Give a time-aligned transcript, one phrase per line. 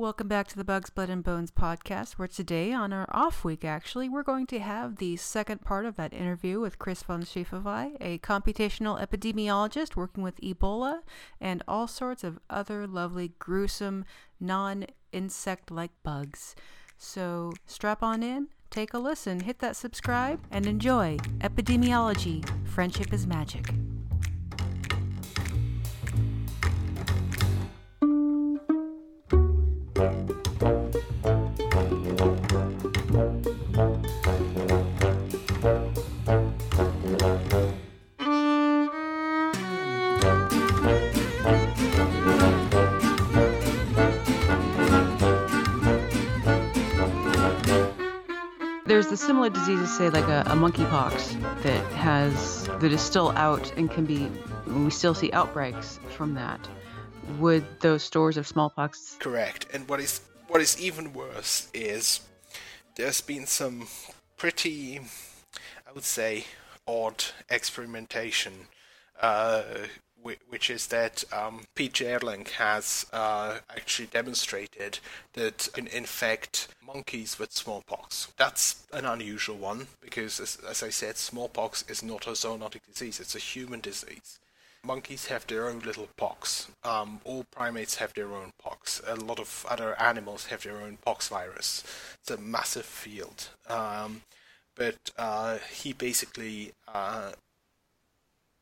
[0.00, 3.66] Welcome back to the Bugs, Blood, and Bones podcast, where today, on our off week,
[3.66, 7.98] actually, we're going to have the second part of that interview with Chris von Schiefevai,
[8.00, 11.00] a computational epidemiologist working with Ebola
[11.38, 14.06] and all sorts of other lovely, gruesome,
[14.40, 16.54] non insect like bugs.
[16.96, 23.26] So strap on in, take a listen, hit that subscribe, and enjoy Epidemiology Friendship is
[23.26, 23.74] Magic.
[49.10, 53.90] The similar diseases, say like a, a monkeypox, that has that is still out and
[53.90, 54.30] can be.
[54.68, 56.60] We still see outbreaks from that.
[57.40, 59.16] Would those stores of smallpox?
[59.18, 59.66] Correct.
[59.72, 62.20] And what is what is even worse is
[62.94, 63.88] there's been some
[64.36, 65.00] pretty,
[65.88, 66.44] I would say,
[66.86, 68.52] odd experimentation,
[69.20, 69.64] uh,
[70.22, 74.98] which is that um, Pete has uh, actually demonstrated
[75.34, 78.32] that can infect monkeys with smallpox.
[78.36, 83.20] That's an unusual one because, as, as I said, smallpox is not a zoonotic disease;
[83.20, 84.38] it's a human disease.
[84.82, 86.68] Monkeys have their own little pox.
[86.84, 89.02] Um, all primates have their own pox.
[89.06, 91.84] A lot of other animals have their own pox virus.
[92.20, 93.48] It's a massive field.
[93.68, 94.22] Um,
[94.74, 97.32] but uh, he basically uh,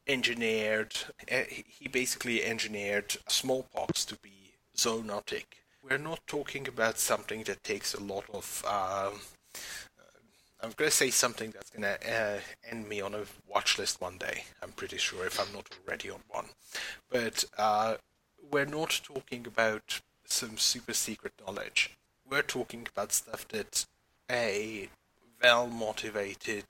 [0.08, 0.96] engineered.
[1.30, 5.44] Uh, he basically engineered smallpox to be zoonotic.
[5.82, 9.20] We're not talking about something that takes a lot of um,
[10.60, 14.00] I'm going to say something that's going to uh, end me on a watch list
[14.00, 14.42] one day.
[14.60, 16.46] I'm pretty sure if I'm not already on one.
[17.08, 17.96] But uh,
[18.50, 21.96] we're not talking about some super secret knowledge.
[22.28, 23.86] We're talking about stuff that
[24.30, 24.88] a
[25.40, 26.64] well motivated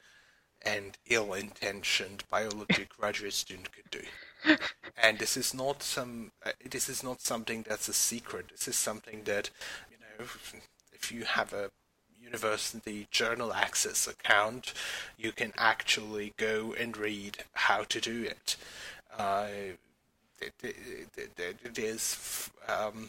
[0.65, 4.03] and ill intentioned biology graduate student could do.
[5.01, 6.33] And this is not some.
[6.45, 8.47] Uh, this is not something that's a secret.
[8.51, 9.51] This is something that,
[9.91, 10.25] you know,
[10.93, 11.71] if you have a
[12.21, 14.75] university journal access account,
[15.17, 18.57] you can actually go and read how to do it.
[19.17, 19.47] Uh.
[22.69, 23.09] Um,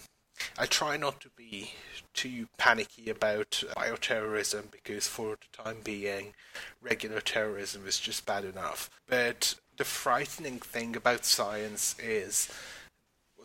[0.57, 1.71] I try not to be
[2.13, 6.33] too panicky about bioterrorism because, for the time being,
[6.81, 8.89] regular terrorism is just bad enough.
[9.07, 12.49] But the frightening thing about science is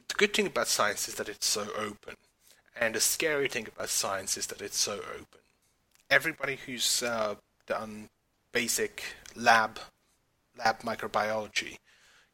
[0.08, 2.14] the good thing about science is that it's so open.
[2.78, 5.40] And the scary thing about science is that it's so open
[6.10, 7.34] everybody who's uh,
[7.66, 8.08] done
[8.52, 9.02] basic
[9.34, 9.78] lab
[10.56, 11.76] lab microbiology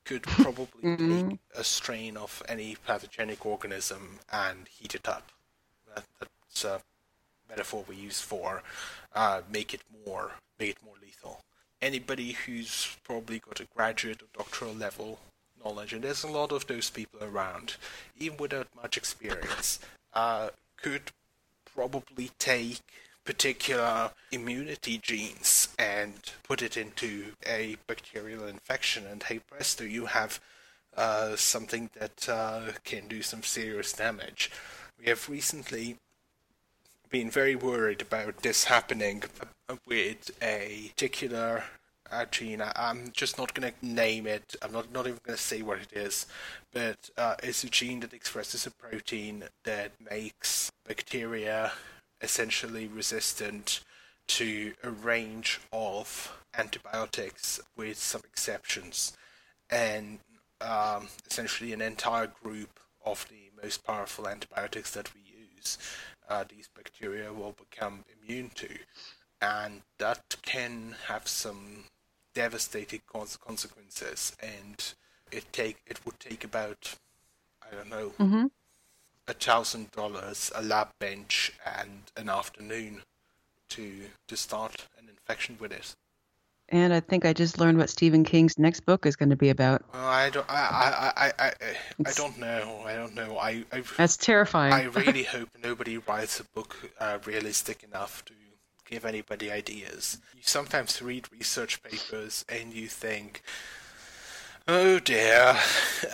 [0.05, 1.29] could probably mm-hmm.
[1.29, 5.31] take a strain of any pathogenic organism and heat it up.
[5.95, 6.81] That, that's a
[7.49, 8.63] metaphor we use for
[9.15, 11.41] uh, make it more make it more lethal.
[11.83, 15.19] Anybody who's probably got a graduate or doctoral level
[15.65, 17.77] knowledge, and there's a lot of those people around,
[18.19, 19.79] even without much experience,
[20.13, 21.13] uh, could
[21.75, 22.81] probably take
[23.25, 30.41] particular immunity genes and put it into a bacterial infection, and hey presto, you have
[30.97, 34.51] uh, something that uh, can do some serious damage.
[34.99, 35.97] We have recently
[37.11, 39.25] been very worried about this happening
[39.87, 41.65] with a particular
[42.11, 42.61] uh, gene.
[42.61, 44.55] I, am just not going to name it.
[44.63, 46.27] I'm not, not even going to say what it is,
[46.73, 51.73] but uh, it's a gene that expresses a protein that makes bacteria
[52.21, 53.81] essentially resistant
[54.27, 59.17] to a range of antibiotics with some exceptions.
[59.71, 60.19] And
[60.61, 65.79] um, essentially, an entire group of the most powerful antibiotics that we use,
[66.29, 68.69] uh, these bacteria will become immune to.
[69.41, 71.85] And that can have some
[72.35, 74.37] devastating consequences.
[74.41, 74.95] And
[75.33, 76.95] it take it would take about
[77.63, 78.47] I don't know mm-hmm
[79.31, 83.03] a thousand dollars, a lab bench, and an afternoon
[83.71, 85.95] to to start an infection with it.
[86.69, 89.49] And I think I just learned what Stephen King's next book is going to be
[89.49, 89.83] about.
[89.93, 90.47] Well, I don't.
[90.49, 91.13] I.
[91.17, 91.27] I.
[91.27, 91.33] I.
[91.47, 91.53] I,
[92.07, 92.83] I don't know.
[92.85, 93.39] I don't know.
[93.39, 93.65] I.
[93.73, 94.73] I that's terrifying.
[94.73, 98.35] I really hope nobody writes a book uh, realistic enough to
[98.89, 100.19] give anybody ideas.
[100.35, 103.43] You sometimes read research papers and you think,
[104.69, 105.57] "Oh dear."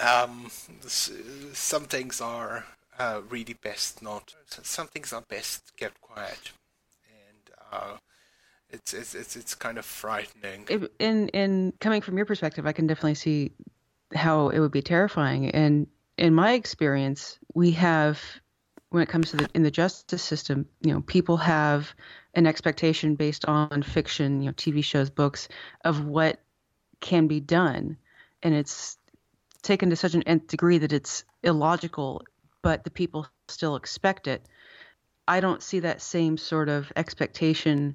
[0.02, 0.50] Um,
[0.87, 2.64] some things are
[2.98, 4.34] uh, really best not.
[4.48, 6.52] Some things are best kept quiet,
[7.08, 7.96] and uh,
[8.70, 10.66] it's, it's it's it's kind of frightening.
[10.98, 13.52] In in coming from your perspective, I can definitely see
[14.14, 15.50] how it would be terrifying.
[15.50, 18.20] And in my experience, we have
[18.90, 21.93] when it comes to the in the justice system, you know, people have
[22.34, 25.48] an expectation based on fiction, you know, TV shows, books,
[25.84, 26.40] of what
[27.00, 27.96] can be done,
[28.43, 28.96] and it's
[29.62, 32.22] taken to such an nth degree that it's illogical,
[32.67, 34.43] but the people still expect it.
[35.29, 37.95] I don't see that same sort of expectation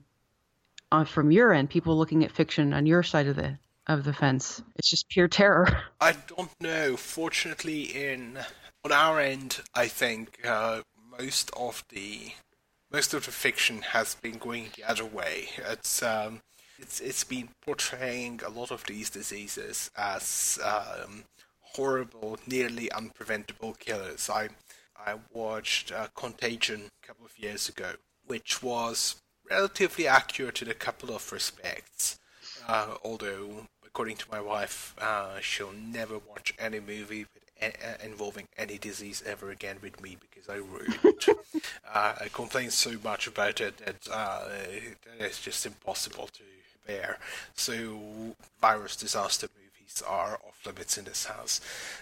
[0.94, 1.70] on, from your end.
[1.70, 3.58] People looking at fiction on your side of the
[3.88, 4.64] of the fence.
[4.78, 5.68] It's just pure terror.
[6.00, 6.96] I don't know.
[6.96, 8.40] Fortunately, in
[8.86, 10.84] on our end, I think uh,
[11.20, 12.32] most of the
[12.94, 15.50] most of the fiction has been going the other way.
[15.70, 16.40] It's um,
[16.80, 21.26] it's it's been portraying a lot of these diseases as um,
[21.76, 24.30] horrible, nearly unpreventable killers.
[24.30, 24.50] I
[25.06, 27.94] I watched uh, Contagion a couple of years ago,
[28.26, 29.16] which was
[29.50, 32.20] relatively accurate in a couple of respects.
[32.68, 37.26] Uh, although, according to my wife, uh, she'll never watch any movie
[38.04, 40.98] involving any disease ever again with me because I ruined
[41.94, 44.46] uh, I complain so much about it that uh,
[45.20, 46.44] it's just impossible to
[46.88, 47.20] bear.
[47.56, 49.48] So, virus disaster
[50.02, 51.60] are off limits in this house.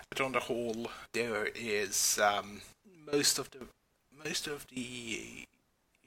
[0.10, 2.62] But on the whole, there is um,
[3.12, 3.68] most of the
[4.26, 5.46] most of the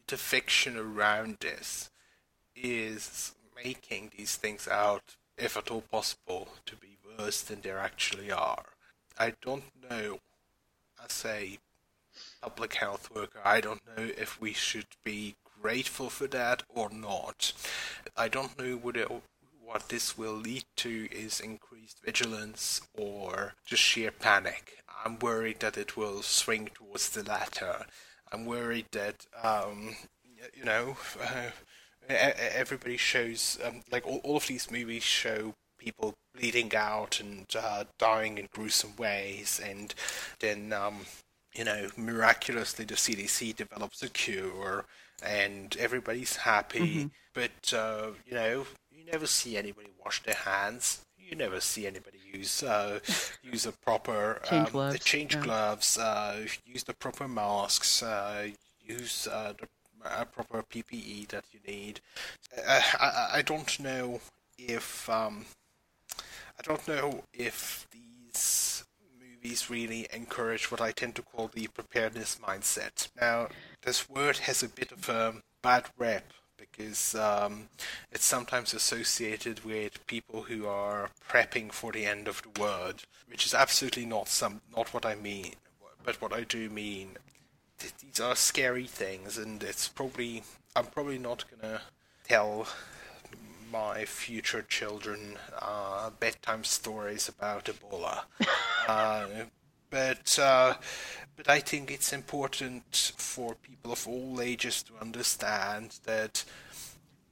[0.06, 1.90] the fiction around this
[2.54, 3.32] is
[3.64, 8.64] making these things out, if at all possible, to be worse than they actually are.
[9.18, 10.18] I don't know,
[11.02, 11.58] as a
[12.42, 17.52] public health worker, I don't know if we should be grateful for that or not.
[18.16, 19.06] I don't know whether
[19.72, 24.76] what this will lead to is increased vigilance or just sheer panic.
[25.02, 27.86] I'm worried that it will swing towards the latter.
[28.30, 29.96] I'm worried that um,
[30.54, 31.50] you know uh,
[32.10, 37.84] everybody shows um, like all, all of these movies show people bleeding out and uh,
[37.98, 39.94] dying in gruesome ways, and
[40.40, 41.06] then um,
[41.54, 44.84] you know miraculously the CDC develops a cure
[45.24, 46.78] and everybody's happy.
[46.78, 47.06] Mm-hmm.
[47.32, 48.66] But uh, you know
[49.04, 52.98] you never see anybody wash their hands you never see anybody use uh,
[53.42, 55.42] use a proper change um, gloves, change yeah.
[55.42, 58.48] gloves uh, use the proper masks, uh,
[58.80, 59.66] use uh, the
[60.04, 62.00] uh, proper PPE that you need.
[62.56, 64.20] Uh, I, I don't know
[64.58, 65.46] if um,
[66.18, 68.84] I don't know if these
[69.20, 73.08] movies really encourage what I tend to call the preparedness mindset.
[73.20, 73.48] Now,
[73.82, 76.32] this word has a bit of a bad rep
[76.70, 77.68] because um,
[78.10, 83.46] it's sometimes associated with people who are prepping for the end of the world, which
[83.46, 85.54] is absolutely not some not what I mean.
[86.04, 87.16] But what I do mean,
[87.78, 90.42] th- these are scary things, and it's probably
[90.74, 91.82] I'm probably not gonna
[92.26, 92.66] tell
[93.72, 98.24] my future children uh, bedtime stories about Ebola.
[98.88, 99.26] uh,
[99.92, 100.74] but uh,
[101.36, 106.44] but I think it's important for people of all ages to understand that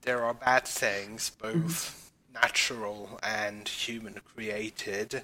[0.02, 2.34] there are bad things, both mm-hmm.
[2.34, 5.22] natural and human created,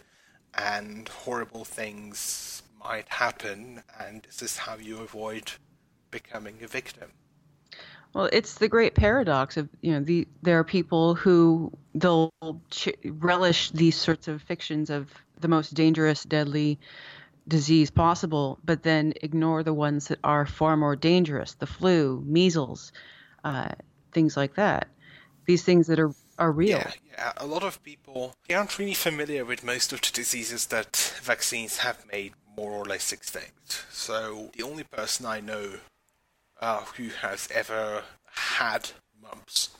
[0.54, 5.52] and horrible things might happen, and this is how you avoid
[6.10, 7.10] becoming a victim.
[8.14, 12.30] Well, it's the great paradox of you know the there are people who they'll
[12.70, 16.78] ch- relish these sorts of fictions of the most dangerous, deadly
[17.48, 22.92] disease possible, but then ignore the ones that are far more dangerous: the flu, measles,
[23.44, 23.70] uh,
[24.12, 24.88] things like that.
[25.46, 26.78] These things that are are real.
[26.78, 27.32] Yeah, yeah.
[27.36, 31.78] A lot of people they aren't really familiar with most of the diseases that vaccines
[31.78, 33.86] have made more or less extinct.
[33.90, 35.74] So the only person I know
[36.60, 38.90] uh, who has ever had
[39.22, 39.70] mumps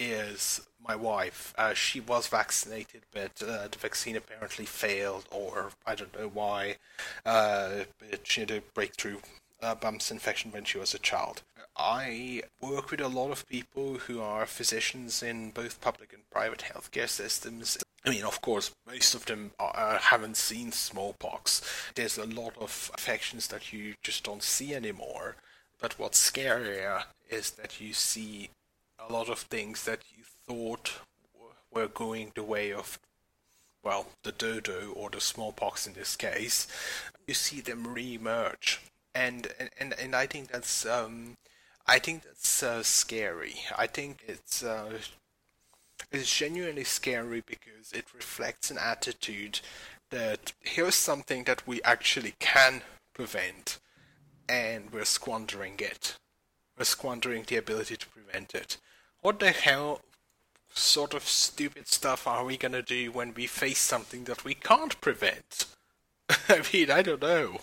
[0.00, 1.54] is my wife.
[1.56, 6.76] Uh, she was vaccinated, but uh, the vaccine apparently failed, or I don't know why.
[7.24, 9.18] Uh, but she had a breakthrough
[9.62, 11.42] uh, mumps infection when she was a child.
[11.76, 16.64] I work with a lot of people who are physicians in both public and private
[16.72, 17.78] healthcare systems.
[18.04, 21.62] I mean, of course, most of them are, uh, haven't seen smallpox.
[21.94, 25.36] There's a lot of infections that you just don't see anymore.
[25.80, 28.50] But what's scarier is that you see
[29.10, 31.00] a lot of things that you thought
[31.72, 32.98] were going the way of,
[33.82, 36.68] well, the dodo or the smallpox in this case.
[37.26, 38.80] You see them re-emerge,
[39.14, 39.48] and
[39.78, 41.36] and and I think that's um,
[41.86, 43.54] I think that's uh, scary.
[43.76, 44.98] I think it's uh,
[46.12, 49.60] it's genuinely scary because it reflects an attitude
[50.10, 52.82] that here's something that we actually can
[53.14, 53.78] prevent
[54.48, 56.16] and we're squandering it.
[56.76, 58.78] We're squandering the ability to prevent it.
[59.22, 60.00] What the hell
[60.72, 64.98] sort of stupid stuff are we gonna do when we face something that we can't
[65.00, 65.66] prevent?
[66.48, 67.58] I mean, I don't know.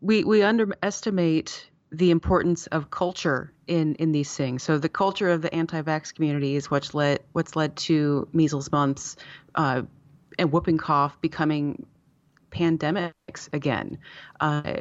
[0.00, 4.62] we we underestimate the importance of culture in in these things.
[4.62, 9.16] So the culture of the anti-vax community is what's led what's led to measles, mumps,
[9.54, 9.82] uh,
[10.38, 11.86] and whooping cough becoming
[12.50, 13.98] pandemics again.
[14.40, 14.74] Uh,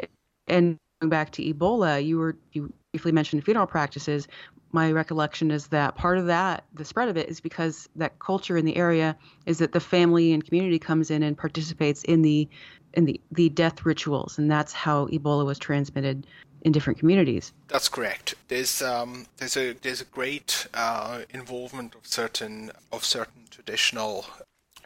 [0.48, 4.27] and going back to Ebola, you were you briefly mentioned funeral practices.
[4.74, 8.58] My recollection is that part of that, the spread of it, is because that culture
[8.58, 12.48] in the area is that the family and community comes in and participates in the
[12.94, 16.28] in the, the death rituals, and that's how Ebola was transmitted
[16.63, 17.54] in different communities.
[17.68, 18.36] That's correct.
[18.48, 24.25] There's um, there's a there's a great uh, involvement of certain of certain traditional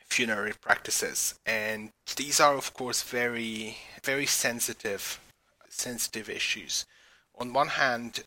[0.06, 5.20] funerary practices, and these are of course very very sensitive
[5.70, 6.86] sensitive issues.
[7.38, 8.24] On one hand,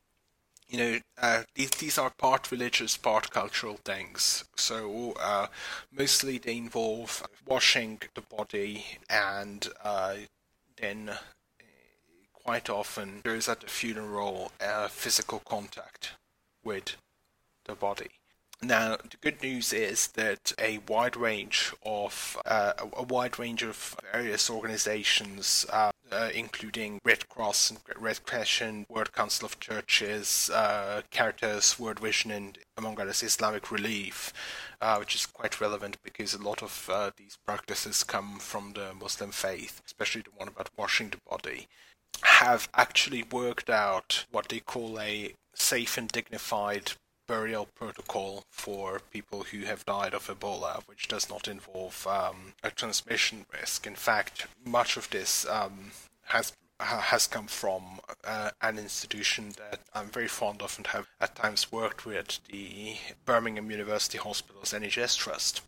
[0.69, 4.45] you know, uh, these, these are part religious, part cultural things.
[4.57, 5.47] So uh,
[5.91, 10.17] mostly they involve washing the body and uh,
[10.81, 11.13] then
[12.33, 16.13] quite often there is at the funeral uh, physical contact
[16.65, 16.97] with
[17.65, 18.09] the body.
[18.61, 23.97] Now, the good news is that a wide range of uh, a wide range of
[24.13, 31.03] various organizations, uh, uh, including Red Cross and Red Crescent, World Council of Churches, uh,
[31.11, 34.33] Caritas, World Vision, and among others, Islamic Relief,
[34.81, 38.93] uh, which is quite relevant because a lot of uh, these practices come from the
[38.95, 41.69] Muslim faith, especially the one about washing the body
[42.23, 46.93] have actually worked out what they call a safe and dignified
[47.28, 52.70] burial protocol for people who have died of Ebola, which does not involve um, a
[52.70, 53.87] transmission risk.
[53.87, 55.92] In fact, much of this um,
[56.25, 57.82] has has come from
[58.25, 62.97] uh, an institution that I'm very fond of and have at times worked with, the
[63.25, 65.62] Birmingham University Hospitals NHS Trust.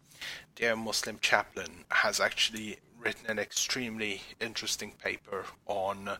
[0.54, 6.10] Their Muslim chaplain has actually written an extremely interesting paper on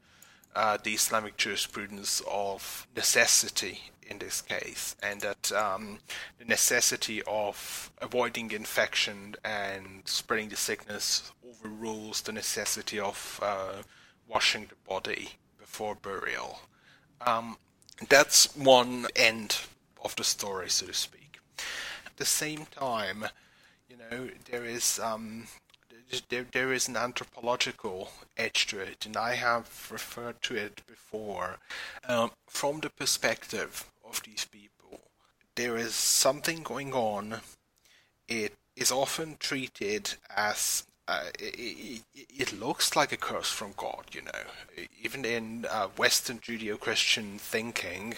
[0.56, 6.00] uh, the Islamic jurisprudence of necessity in this case, and that um,
[6.38, 13.83] the necessity of avoiding infection and spreading the sickness overrules the necessity of uh,
[14.29, 16.61] washing the body before burial.
[17.25, 17.57] Um,
[18.09, 19.59] that's one end
[20.05, 21.38] of the story, so to speak.
[22.07, 23.26] At the same time,
[23.88, 25.47] you know, there is um,
[26.29, 31.59] there, there is an anthropological edge to it, and I have referred to it before.
[32.09, 35.00] Um, from the perspective of these people,
[35.57, 37.40] there is something going on.
[38.29, 44.23] It is often treated as uh, it, it, looks like a curse from God, you
[44.23, 44.85] know.
[45.02, 48.14] Even in uh, Western Judeo-Christian thinking,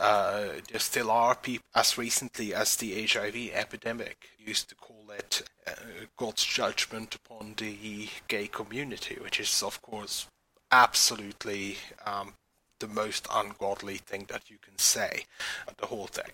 [0.00, 5.42] uh, there still are people, as recently as the HIV epidemic, used to call it
[5.66, 5.72] uh,
[6.16, 10.26] God's judgment upon the gay community, which is, of course,
[10.72, 12.32] absolutely um,
[12.80, 15.24] the most ungodly thing that you can say.
[15.68, 16.32] At the whole thing.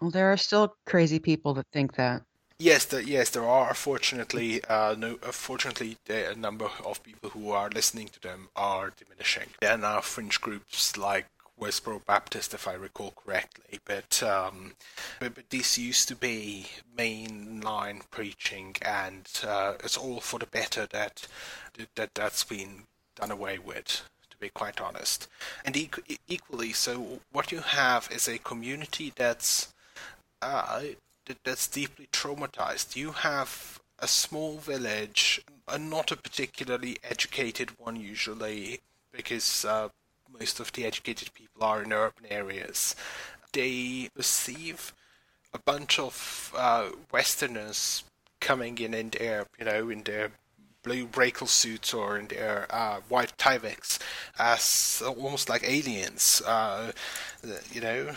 [0.00, 2.22] Well, there are still crazy people that think that.
[2.58, 3.74] Yes, the, yes, there are.
[3.74, 8.92] Fortunately, uh, no, uh, fortunately, the number of people who are listening to them are
[8.96, 9.48] diminishing.
[9.60, 11.26] There are now fringe groups like
[11.60, 14.74] Westboro Baptist, if I recall correctly, but, um,
[15.20, 20.86] but, but this used to be mainline preaching, and uh, it's all for the better
[20.86, 21.26] that
[21.94, 22.84] that that's been
[23.16, 24.02] done away with.
[24.36, 25.28] To be quite honest,
[25.64, 25.88] and e-
[26.28, 29.72] equally, so what you have is a community that's
[30.42, 30.82] uh,
[31.42, 32.96] that's deeply traumatized.
[32.96, 39.88] You have a small village, and not a particularly educated one usually, because uh,
[40.38, 42.94] most of the educated people are in urban areas.
[43.54, 44.92] They receive
[45.54, 48.04] a bunch of uh, Westerners
[48.40, 50.32] coming in in their, you know, in their
[50.86, 53.98] blue Brakel suits or in their uh, white Tyveks
[54.38, 56.40] as almost like aliens.
[56.46, 56.92] Uh,
[57.72, 58.14] you know,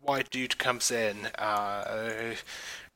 [0.00, 2.34] white dude comes in, uh,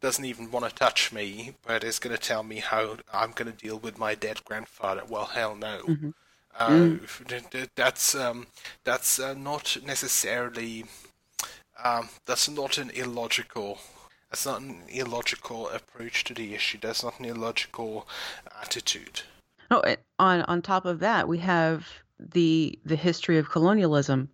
[0.01, 3.51] doesn't even want to touch me, but is going to tell me how I'm going
[3.51, 5.03] to deal with my dead grandfather.
[5.09, 5.83] Well, hell no.
[5.87, 6.11] Mm-hmm.
[6.59, 7.69] Uh, mm.
[7.75, 8.47] That's um,
[8.85, 10.85] that's uh, not necessarily
[11.83, 13.79] um, that's not an illogical.
[14.31, 16.79] That's not an illogical approach to the issue.
[16.81, 18.09] That's not an illogical
[18.61, 19.23] attitude.
[19.71, 19.83] Oh,
[20.19, 21.87] on on top of that, we have
[22.19, 24.29] the the history of colonialism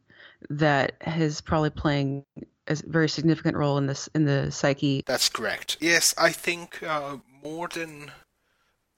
[0.50, 2.24] that is probably playing
[2.68, 5.02] a very significant role in this in the psyche.
[5.06, 5.76] That's correct.
[5.80, 8.10] Yes, I think uh, more than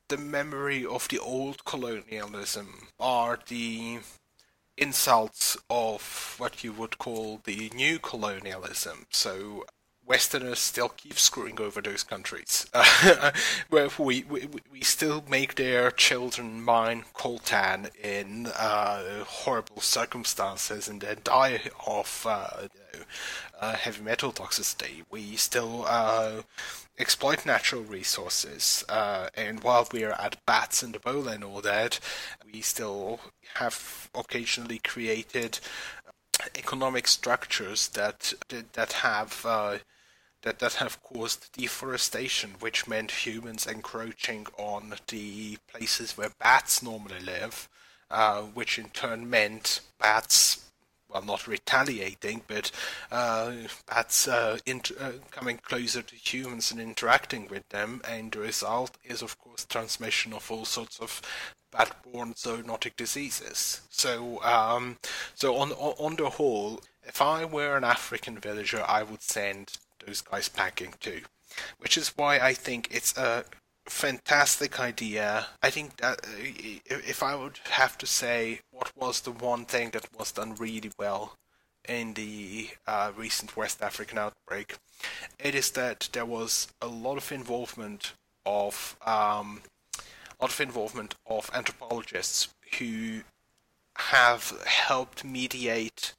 [0.09, 4.01] the memory of the old colonialism are the
[4.77, 9.07] insults of what you would call the new colonialism.
[9.11, 9.65] So
[10.07, 12.67] Westerners still keep screwing over those countries,
[13.71, 21.19] we, we we still make their children mine coltan in uh, horrible circumstances and then
[21.25, 22.69] die of uh,
[23.61, 25.05] uh, heavy metal toxicity.
[25.11, 26.43] We still uh,
[26.99, 31.99] exploit natural resources, uh, and while we are at bats and Ebola and all that,
[32.53, 33.21] we still
[33.55, 35.61] have occasionally created
[36.57, 38.35] economic structures that
[38.75, 39.79] that have uh,
[40.45, 47.21] that that have caused deforestation, which meant humans encroaching on the places where bats normally
[47.21, 47.69] live,
[48.11, 50.61] uh, which in turn meant bats.
[51.09, 52.73] Well, not retaliating, but
[53.13, 53.53] uh,
[53.89, 58.99] bats uh, int- uh, coming closer to humans and interacting with them, and the result
[59.05, 61.23] is, of course, transmission of all sorts of
[61.71, 63.81] bat-borne zoonotic diseases.
[63.91, 64.99] So, um,
[65.35, 70.21] so on on the whole, if I were an African villager, I would send those
[70.21, 71.23] guys packing too,
[71.79, 73.45] which is why I think it's a
[73.87, 75.47] fantastic idea.
[75.63, 76.29] I think that uh,
[76.89, 80.91] if I would have to say what was the one thing that was done really
[80.99, 81.37] well
[81.89, 84.77] in the uh, recent West African outbreak,
[85.39, 88.15] it is that there was a lot of involvement
[88.47, 89.63] of um,
[90.41, 93.21] lot of involvement of anthropologists who
[93.97, 96.13] have helped mediate,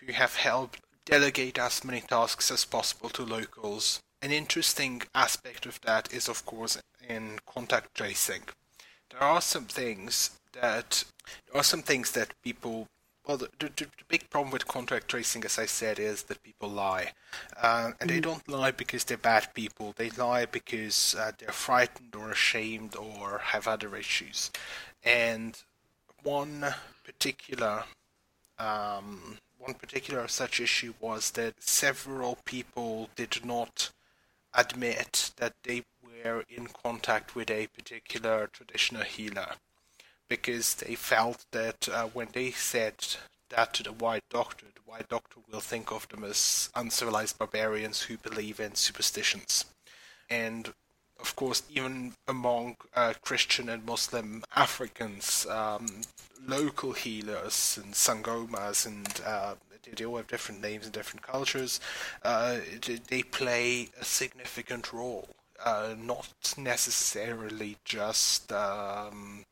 [0.00, 4.00] who have helped delegate as many tasks as possible to locals.
[4.22, 8.42] An interesting aspect of that is, of course, in contact tracing.
[9.10, 11.04] There are some things that
[11.46, 12.88] there are some things that people
[13.26, 16.68] well, the, the, the, big problem with contact tracing, as I said, is that people
[16.68, 17.12] lie.
[17.56, 18.22] Uh, and they mm.
[18.22, 19.94] don't lie because they're bad people.
[19.96, 24.50] They lie because uh, they're frightened or ashamed or have other issues.
[25.02, 25.58] And
[26.22, 26.66] one
[27.02, 27.84] particular
[28.58, 33.90] um, one particular such issue was that several people did not
[34.52, 39.54] admit that they were in contact with a particular traditional healer
[40.28, 42.94] because they felt that uh, when they said
[43.48, 48.02] that to the white doctor, the white doctor will think of them as uncivilized barbarians
[48.02, 49.64] who believe in superstitions.
[50.28, 50.72] And
[51.20, 55.86] of course, even among uh, Christian and Muslim Africans, um,
[56.46, 59.54] local healers and sangomas, and uh,
[59.96, 61.80] they all have different names in different cultures,
[62.22, 62.58] uh,
[63.08, 65.28] they play a significant role.
[65.64, 69.46] Uh, not necessarily just um,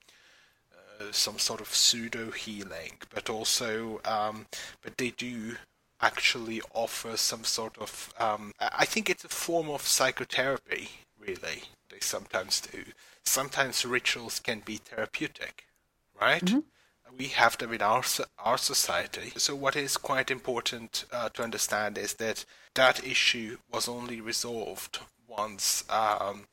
[1.10, 4.46] some sort of pseudo healing, but also, um,
[4.82, 5.56] but they do
[6.00, 8.12] actually offer some sort of.
[8.18, 10.90] Um, I think it's a form of psychotherapy.
[11.24, 12.84] Really, they sometimes do.
[13.24, 15.66] Sometimes rituals can be therapeutic,
[16.20, 16.44] right?
[16.44, 16.60] Mm-hmm
[17.18, 18.02] we have them in our
[18.38, 19.32] our society.
[19.36, 25.00] So what is quite important uh, to understand is that that issue was only resolved
[25.28, 26.46] once um,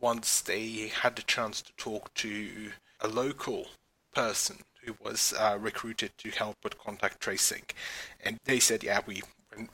[0.00, 3.66] once they had the chance to talk to a local
[4.14, 7.62] person who was uh, recruited to help with contact tracing.
[8.24, 9.22] And they said, yeah, we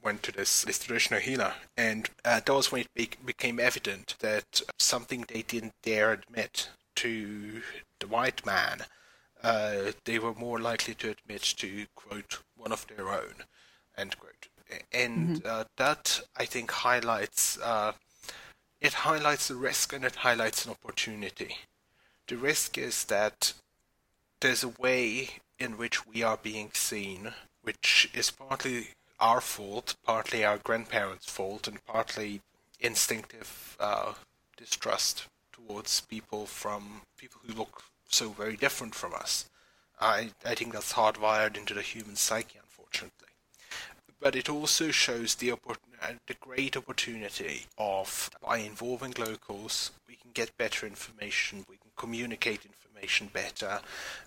[0.03, 1.55] went to this, this traditional healer.
[1.77, 6.69] And uh, that was when it be- became evident that something they didn't dare admit
[6.97, 7.63] to
[8.01, 8.85] the white man,
[9.43, 13.35] uh, they were more likely to admit to, quote, one of their own,
[13.97, 14.49] end quote.
[14.93, 15.47] And mm-hmm.
[15.49, 17.93] Uh, that, I think, highlights uh,
[18.81, 21.57] it highlights the risk and it highlights an opportunity.
[22.29, 23.55] The risk is that
[24.41, 30.45] there's a way in which we are being seen, which is partly our fault, partly
[30.45, 32.41] our grandparents' fault, and partly
[32.81, 34.15] instinctive uh,
[34.57, 39.49] distrust towards people from people who look so very different from us.
[40.01, 43.29] I I think that's hardwired into the human psyche, unfortunately.
[44.21, 50.31] But it also shows the uh, the great opportunity of by involving locals, we can
[50.33, 53.81] get better information, we can communicate information information better.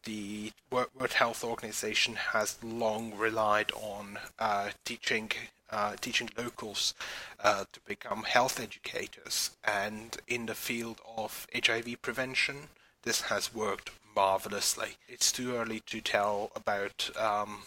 [0.05, 5.31] The World Health Organization has long relied on uh, teaching
[5.69, 6.93] uh, teaching locals
[7.41, 12.67] uh, to become health educators, and in the field of HIV prevention,
[13.03, 14.97] this has worked marvelously.
[15.07, 17.63] It's too early to tell about um,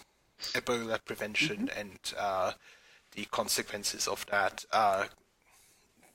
[0.53, 1.81] Ebola prevention mm-hmm.
[1.81, 2.53] and uh,
[3.12, 5.07] the consequences of that uh,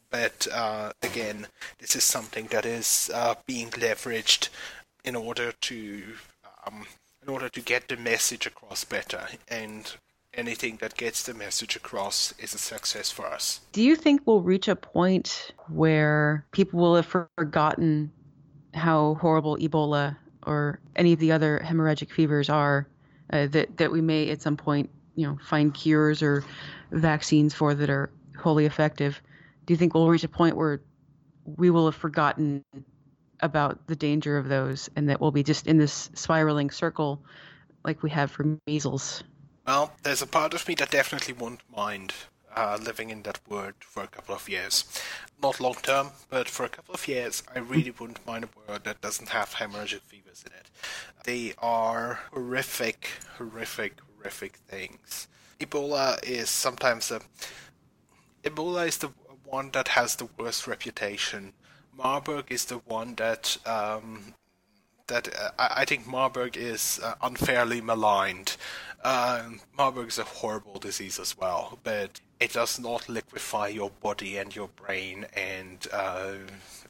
[0.10, 1.47] but uh, again,
[1.78, 4.49] this is something that is uh, being leveraged
[5.10, 6.04] in order to
[6.67, 6.86] um,
[7.24, 9.95] in order to get the message across better and
[10.36, 13.62] anything that gets the message across is a success for us.
[13.72, 18.12] Do you think we'll reach a point where people will have forgotten
[18.76, 22.88] how horrible Ebola or any of the other hemorrhagic fevers are
[23.34, 26.45] uh, that that we may at some point you know find cures or
[26.91, 29.19] vaccines for that are wholly effective,
[29.65, 30.82] do you think we'll reach a point where
[31.58, 32.63] we will have forgotten
[33.41, 37.21] about the danger of those and that we'll be just in this spiraling circle
[37.84, 39.23] like we have for measles?
[39.65, 42.13] Well, there's a part of me that definitely won't mind
[42.56, 44.86] uh, living in that world for a couple of years.
[45.41, 48.84] Not long term, but for a couple of years, I really wouldn't mind a world
[48.84, 50.67] that doesn't have hemorrhagic fevers in it.
[51.23, 55.28] They are horrific, horrific, horrific things.
[55.60, 57.21] Ebola is sometimes a.
[58.43, 59.12] Ebola is the
[59.45, 61.54] one that has the worst reputation.
[62.01, 64.33] Marburg is the one that um,
[65.07, 68.55] that uh, I, think Marburg is uh, unfairly maligned.
[69.03, 74.38] Uh, Marburg is a horrible disease as well, but it does not liquefy your body
[74.38, 76.36] and your brain, and uh,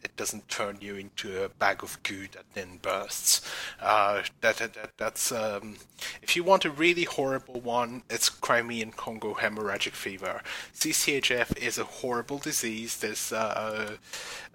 [0.04, 3.42] it doesn't turn you into a bag of goo that then bursts.
[3.82, 5.78] Uh, that, that that's um,
[6.22, 10.42] if you want a really horrible one, it's Crimean Congo hemorrhagic fever.
[10.76, 12.98] CCHF is a horrible disease.
[12.98, 13.96] There's uh,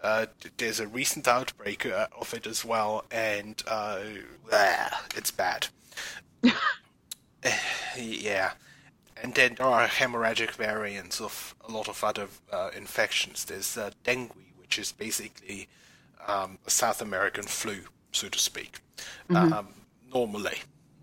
[0.01, 0.27] uh,
[0.59, 3.99] there's a recent outbreak uh, of it as well, and uh,
[5.17, 5.67] it's bad.
[7.97, 8.53] yeah
[9.23, 13.45] and then there are hemorrhagic variants of a lot of other uh, infections.
[13.45, 15.69] There's uh, dengue, which is basically
[16.27, 18.81] um, a South American flu, so to speak.
[19.29, 19.53] Mm-hmm.
[19.53, 19.69] Um,
[20.13, 20.59] normally,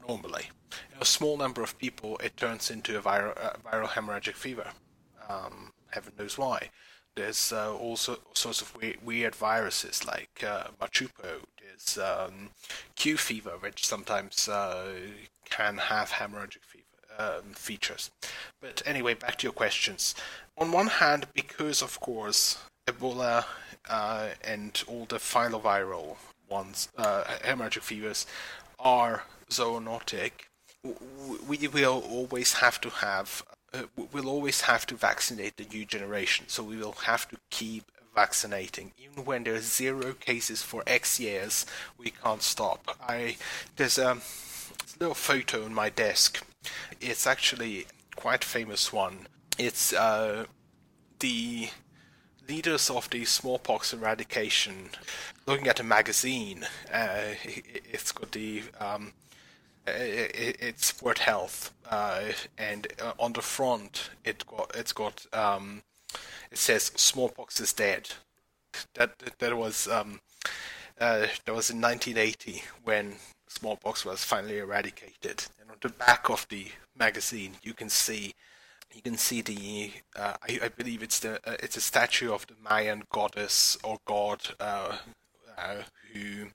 [0.08, 0.50] normally,
[0.94, 4.68] in a small number of people, it turns into a viral, uh, viral hemorrhagic fever.
[5.30, 6.70] Um, heaven knows why.
[7.16, 11.44] There's uh, also sorts of weird, weird viruses like uh, Machupo.
[11.60, 12.50] There's um,
[12.96, 14.94] Q fever, which sometimes uh,
[15.50, 16.81] can have hemorrhagic fever
[17.22, 18.12] um, features.
[18.62, 20.16] But anyway, back to your questions.
[20.58, 22.58] On one hand, because of course
[22.88, 23.46] Ebola
[23.90, 26.18] uh, and all the filoviral
[26.50, 28.26] ones, uh, hemorrhagic fevers,
[28.80, 30.32] are zoonotic,
[31.48, 36.46] we will always have to have uh, we'll always have to vaccinate the new generation.
[36.50, 38.92] So we will have to keep vaccinating.
[38.98, 41.66] Even when there's zero cases for X years,
[41.98, 42.98] we can't stop.
[43.08, 43.38] I
[43.78, 44.18] there's a
[45.00, 46.44] little photo on my desk
[47.00, 49.28] it's actually quite famous one.
[49.58, 50.46] It's uh,
[51.20, 51.70] the
[52.48, 54.90] leaders of the smallpox eradication
[55.46, 56.68] looking at a magazine.
[56.94, 59.14] Uh, it's got the um,
[59.88, 62.22] it's World Health, uh,
[62.58, 65.82] and uh, on the front it got it's got um,
[66.52, 68.10] it says smallpox is dead.
[68.94, 70.22] That that was um,
[71.00, 73.16] uh, that was in 1980 when
[73.52, 75.46] smallpox was finally eradicated.
[75.60, 78.34] And on the back of the magazine, you can see
[78.94, 82.48] you can see the uh, I, I, believe it's the uh, it's a statue of
[82.48, 84.98] the Mayan goddess or god uh,
[85.58, 85.84] uh
[86.14, 86.48] who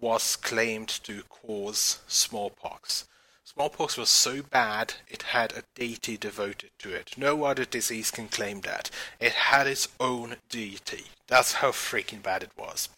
[0.00, 3.06] was claimed to cause smallpox.
[3.44, 7.12] Smallpox was so bad it had a deity devoted to it.
[7.16, 8.90] No other disease can claim that.
[9.20, 11.04] It had its own deity.
[11.26, 12.88] That's how freaking bad it was.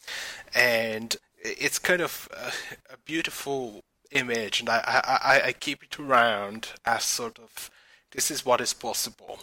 [0.55, 6.69] And it's kind of a, a beautiful image, and I, I, I keep it around
[6.85, 7.71] as sort of
[8.13, 9.41] this is what is possible.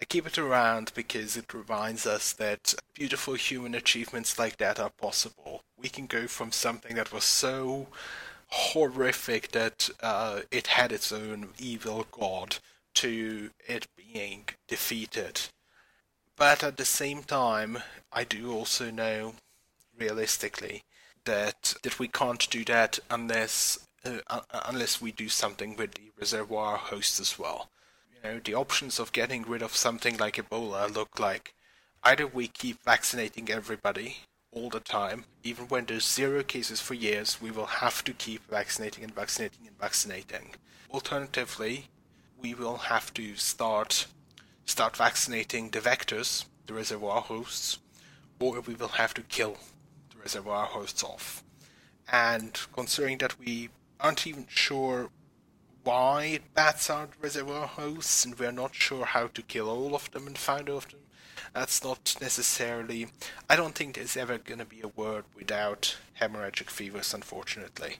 [0.00, 4.90] I keep it around because it reminds us that beautiful human achievements like that are
[4.90, 5.62] possible.
[5.80, 7.86] We can go from something that was so
[8.48, 12.56] horrific that uh, it had its own evil god
[12.94, 15.42] to it being defeated.
[16.36, 17.78] But at the same time,
[18.12, 19.34] I do also know,
[19.96, 20.82] realistically,
[21.24, 26.10] that that we can't do that unless uh, uh, unless we do something with the
[26.18, 27.70] reservoir host as well.
[28.14, 31.54] You know, the options of getting rid of something like Ebola look like
[32.02, 34.18] either we keep vaccinating everybody
[34.50, 38.46] all the time, even when there's zero cases for years, we will have to keep
[38.50, 40.50] vaccinating and vaccinating and vaccinating.
[40.90, 41.86] Alternatively,
[42.38, 44.06] we will have to start
[44.64, 47.78] start vaccinating the vectors, the reservoir hosts,
[48.38, 49.56] or we will have to kill
[50.22, 51.42] reservoir hosts off.
[52.10, 55.10] And considering that we aren't even sure
[55.84, 60.26] why bats are reservoir hosts, and we're not sure how to kill all of them
[60.26, 61.00] and find all of them,
[61.52, 63.08] that's not necessarily.
[63.48, 67.96] I don't think there's ever going to be a world without hemorrhagic fevers, unfortunately.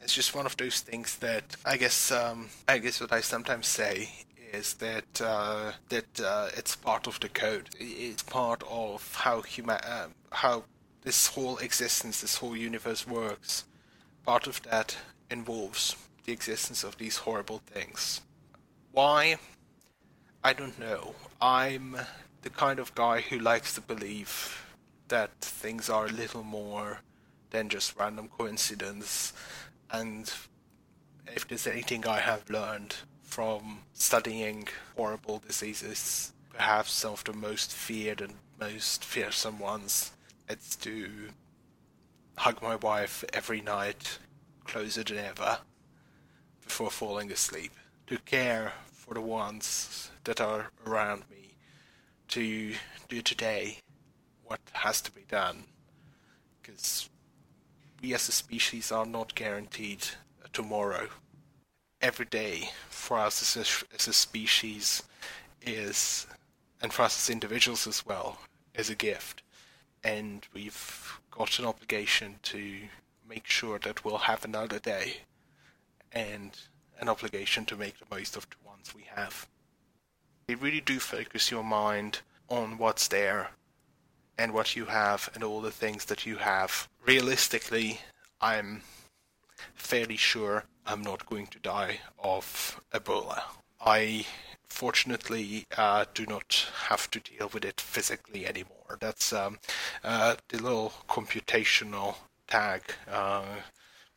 [0.00, 2.12] It's just one of those things that I guess.
[2.12, 4.10] Um, I guess what I sometimes say
[4.52, 7.70] is that uh, that uh, it's part of the code.
[7.78, 10.64] It's part of how human uh, how
[11.06, 13.64] this whole existence, this whole universe works.
[14.24, 14.96] Part of that
[15.30, 18.22] involves the existence of these horrible things.
[18.90, 19.36] Why?
[20.42, 21.14] I don't know.
[21.40, 21.96] I'm
[22.42, 24.66] the kind of guy who likes to believe
[25.06, 27.02] that things are a little more
[27.50, 29.32] than just random coincidence.
[29.92, 30.28] And
[31.28, 34.66] if there's anything I have learned from studying
[34.96, 40.10] horrible diseases, perhaps some of the most feared and most fearsome ones.
[40.48, 41.10] It's to
[42.38, 44.18] hug my wife every night,
[44.64, 45.58] closer than ever,
[46.62, 47.72] before falling asleep.
[48.06, 51.56] To care for the ones that are around me.
[52.28, 52.74] To
[53.08, 53.78] do today
[54.44, 55.64] what has to be done.
[56.62, 57.08] Because
[58.00, 60.06] we as a species are not guaranteed
[60.44, 61.08] a tomorrow.
[62.00, 65.02] Every day for us as a, as a species
[65.62, 66.26] is,
[66.80, 68.38] and for us as individuals as well,
[68.74, 69.42] is a gift.
[70.04, 72.80] And we've got an obligation to
[73.28, 75.18] make sure that we'll have another day
[76.12, 76.56] and
[77.00, 79.48] an obligation to make the most of the ones we have.
[80.48, 83.50] You really do focus your mind on what's there
[84.38, 86.88] and what you have and all the things that you have.
[87.04, 88.00] Realistically,
[88.40, 88.82] I'm
[89.74, 93.42] fairly sure I'm not going to die of Ebola.
[93.80, 94.26] I
[94.68, 98.98] fortunately uh, do not have to deal with it physically anymore.
[99.00, 99.58] That's um,
[100.04, 103.42] uh, the little computational tag uh,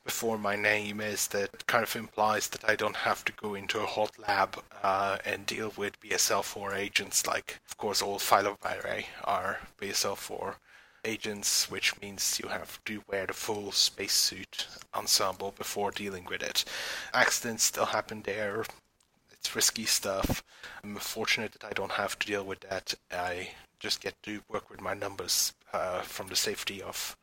[0.03, 3.79] before my name is that kind of implies that I don't have to go into
[3.79, 9.59] a hot lab uh, and deal with BSL-4 agents like, of course, all filoviridae are
[9.79, 10.55] BSL-4
[11.05, 16.65] agents, which means you have to wear the full spacesuit ensemble before dealing with it.
[17.13, 18.65] Accidents still happen there.
[19.39, 20.43] It's risky stuff.
[20.83, 22.93] I'm fortunate that I don't have to deal with that.
[23.11, 27.15] I just get to work with my numbers uh, from the safety of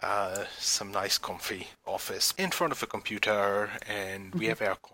[0.00, 4.48] uh, some nice comfy office in front of a computer, and we mm-hmm.
[4.50, 4.92] have aircon.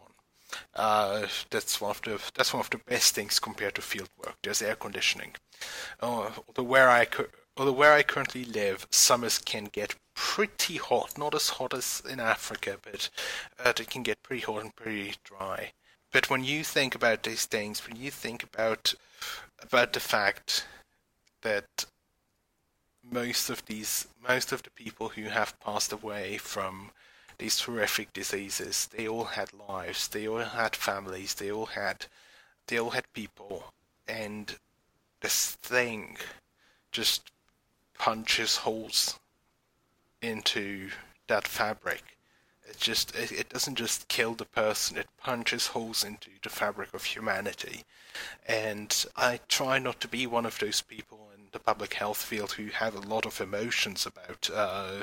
[0.75, 4.37] Uh, that's one of the that's one of the best things compared to field work.
[4.43, 5.33] There's air conditioning.
[6.01, 7.07] Uh, although where I
[7.57, 11.19] although where I currently live, summers can get pretty hot.
[11.19, 13.11] Not as hot as in Africa, but
[13.65, 15.73] uh, it can get pretty hot and pretty dry.
[16.15, 18.95] But when you think about these things, when you think about
[19.61, 20.65] about the fact
[21.43, 21.87] that
[23.03, 26.93] most of these most of the people who have passed away from
[27.39, 32.07] these horrific diseases they all had lives they all had families they all had
[32.69, 33.73] they all had people.
[34.07, 34.57] And
[35.21, 36.17] this thing
[36.93, 37.33] just
[37.99, 39.19] punches holes
[40.23, 40.91] into
[41.27, 42.14] that fabric
[42.67, 46.93] it just it, it doesn't just kill the person it punches holes into the fabric
[46.95, 47.83] of humanity
[48.47, 52.53] and i try not to be one of those people in the public health field
[52.53, 55.03] who have a lot of emotions about uh,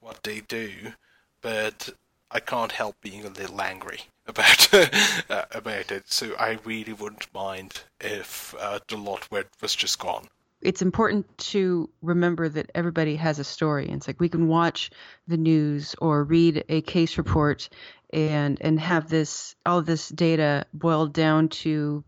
[0.00, 0.92] what they do,
[1.40, 1.88] but
[2.30, 6.10] I can't help being a little angry about uh, about it.
[6.12, 9.28] So I really wouldn't mind if uh, the lot
[9.60, 10.28] was just gone.
[10.62, 13.88] It's important to remember that everybody has a story.
[13.88, 14.90] It's like we can watch
[15.26, 17.68] the news or read a case report
[18.12, 22.04] and and have this all this data boiled down to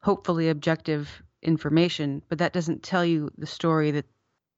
[0.00, 4.06] hopefully objective information, but that doesn't tell you the story that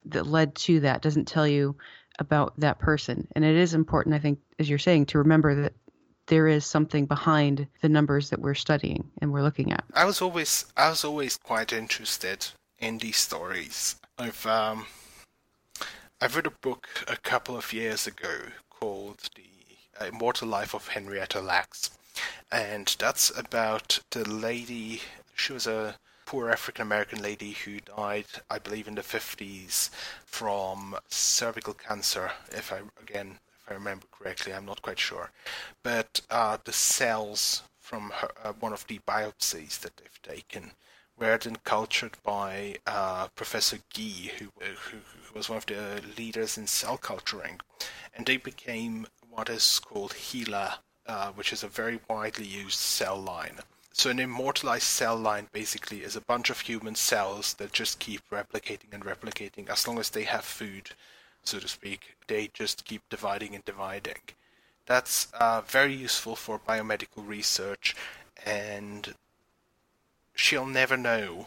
[0.07, 1.03] that led to that.
[1.03, 1.77] Doesn't tell you
[2.19, 3.29] about that person.
[3.35, 5.73] And it is important, I think, as you're saying, to remember that
[6.27, 9.85] there is something behind the numbers that we're studying and we're looking at.
[9.95, 12.49] I was always I was always quite interested
[12.79, 13.97] in these stories.
[14.19, 14.87] I've um,
[16.21, 18.37] I've read a book a couple of years ago
[18.71, 21.91] called The Immortal Life of Henrietta Lacks,
[22.51, 25.03] and that's about the lady.
[25.35, 29.91] She was a poor African American lady who died, I believe, in the 50s
[30.25, 32.33] from cervical cancer.
[32.51, 35.31] If I again, if I remember correctly, I'm not quite sure.
[35.83, 40.73] But uh, the cells from her, uh, one of the biopsies that they've taken
[41.19, 46.59] were then cultured by uh, Professor Gee, who, who, who was one of the leaders
[46.59, 47.61] in cell culturing,
[48.15, 53.21] and they became what is called HeLa, uh, which is a very widely used cell
[53.21, 53.59] line.
[53.93, 58.23] So an immortalized cell line basically is a bunch of human cells that just keep
[58.31, 60.91] replicating and replicating as long as they have food,
[61.45, 62.17] so to speak.
[62.27, 64.19] They just keep dividing and dividing.
[64.87, 67.95] That's uh, very useful for biomedical research,
[68.45, 69.15] and
[70.35, 71.47] she'll never know.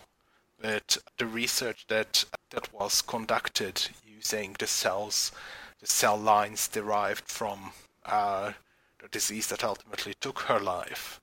[0.60, 5.32] But the research that that was conducted using the cells,
[5.80, 7.71] the cell lines derived from
[8.06, 8.54] uh,
[9.00, 11.21] the disease that ultimately took her life,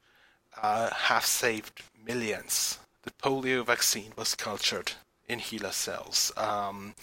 [0.63, 2.79] uh, have saved millions.
[3.03, 4.93] The polio vaccine was cultured
[5.29, 6.33] in HeLa cells.
[6.37, 6.95] Um,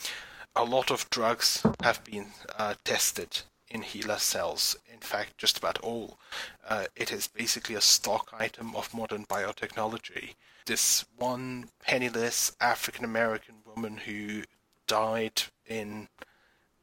[0.55, 4.75] a lot of drugs have been uh, tested in HeLa cells.
[5.01, 6.19] In fact, just about all.
[6.67, 10.35] Uh, it is basically a stock item of modern biotechnology.
[10.67, 14.43] This one penniless African American woman who
[14.85, 16.07] died in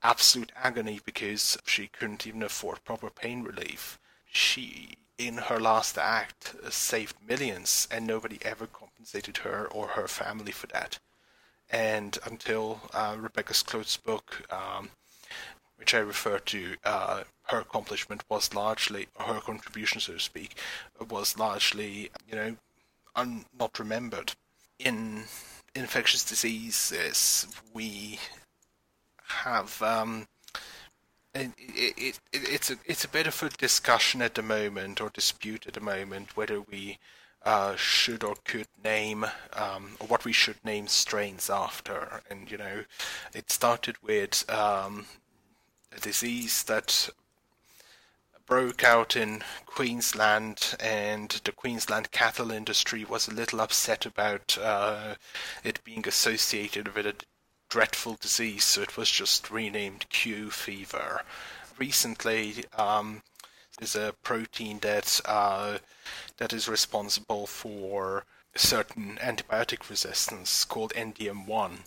[0.02, 4.00] absolute agony because she couldn't even afford proper pain relief.
[4.26, 10.08] She in her last act, uh, saved millions, and nobody ever compensated her or her
[10.08, 10.98] family for that.
[11.70, 13.54] And until uh, Rebecca
[14.04, 14.90] book, um,
[15.76, 20.56] which I refer to, uh, her accomplishment was largely, her contribution, so to speak,
[21.08, 22.56] was largely, you know,
[23.16, 24.32] un- not remembered.
[24.78, 25.24] In
[25.74, 28.18] infectious diseases, we
[29.24, 30.26] have um,
[31.34, 35.10] it, it, it, it's a it's a bit of a discussion at the moment or
[35.10, 36.98] dispute at the moment whether we
[37.44, 42.22] uh, should or could name um, or what we should name strains after.
[42.30, 42.84] And you know,
[43.34, 45.06] it started with um,
[45.96, 47.10] a disease that
[48.48, 55.14] broke out in Queensland, and the Queensland cattle industry was a little upset about uh,
[55.62, 57.14] it being associated with a
[57.68, 61.20] dreadful disease, so it was just renamed Q fever.
[61.78, 63.22] Recently, um,
[63.78, 65.78] there's a protein that uh,
[66.38, 68.24] that is responsible for
[68.56, 71.80] certain antibiotic resistance called NDM1,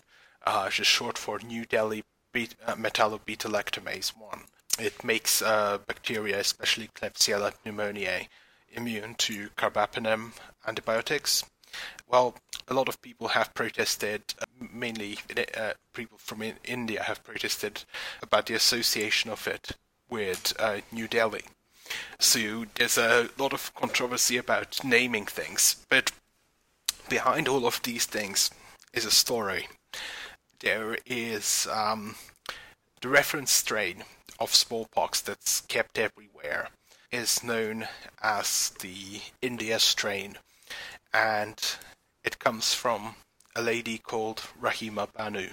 [0.46, 2.04] uh, which is short for New Delhi
[2.36, 4.42] uh, metallobeta-lactamase 1.
[4.80, 8.28] It makes uh, bacteria, especially Klebsiella pneumoniae,
[8.72, 10.32] immune to carbapenem
[10.66, 11.44] antibiotics.
[12.08, 12.36] Well,
[12.68, 15.20] a lot of people have protested, uh, mainly
[15.58, 17.84] uh, people from in India have protested
[18.22, 19.72] about the association of it
[20.10, 21.44] with uh, New Delhi.
[22.20, 26.12] So there's a lot of controversy about naming things, but
[27.10, 28.52] behind all of these things
[28.94, 29.68] is a story.
[30.60, 32.16] There is um,
[33.02, 34.04] the reference strain
[34.42, 36.70] of smallpox that's kept everywhere
[37.12, 37.88] is known
[38.24, 40.36] as the India strain,
[41.14, 41.76] and
[42.24, 43.14] it comes from
[43.56, 45.50] a lady called Rahima Banu.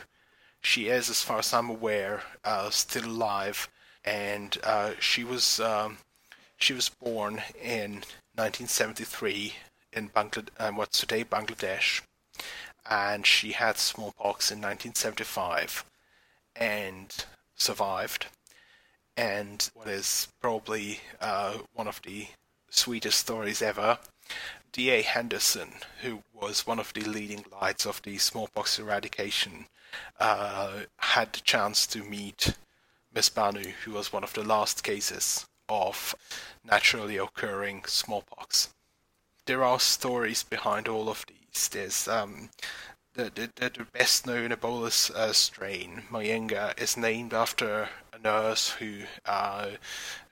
[0.63, 3.69] She is, as far as I'm aware, uh, still alive,
[4.05, 5.99] and uh, she was um,
[6.57, 8.05] she was born in
[8.37, 9.53] 1973
[9.93, 12.01] in Bangladesh, um, what's today Bangladesh,
[12.89, 15.85] and she had smallpox in 1975,
[16.57, 18.29] and survived
[19.19, 22.29] and what is probably uh, one of the
[22.71, 23.99] sweetest stories ever.
[24.71, 25.03] D.A.
[25.03, 29.67] Henderson, who was one of the leading lights of the smallpox eradication,
[30.21, 32.55] uh, had the chance to meet
[33.13, 36.15] Miss Banu, who was one of the last cases of
[36.65, 38.69] naturally occurring smallpox.
[39.47, 41.69] There are stories behind all of these.
[41.69, 42.51] There's um,
[43.15, 47.89] the, the, the best known Ebola uh, strain, Mayinga, is named after
[48.23, 48.93] nurse who,
[49.27, 49.71] uh,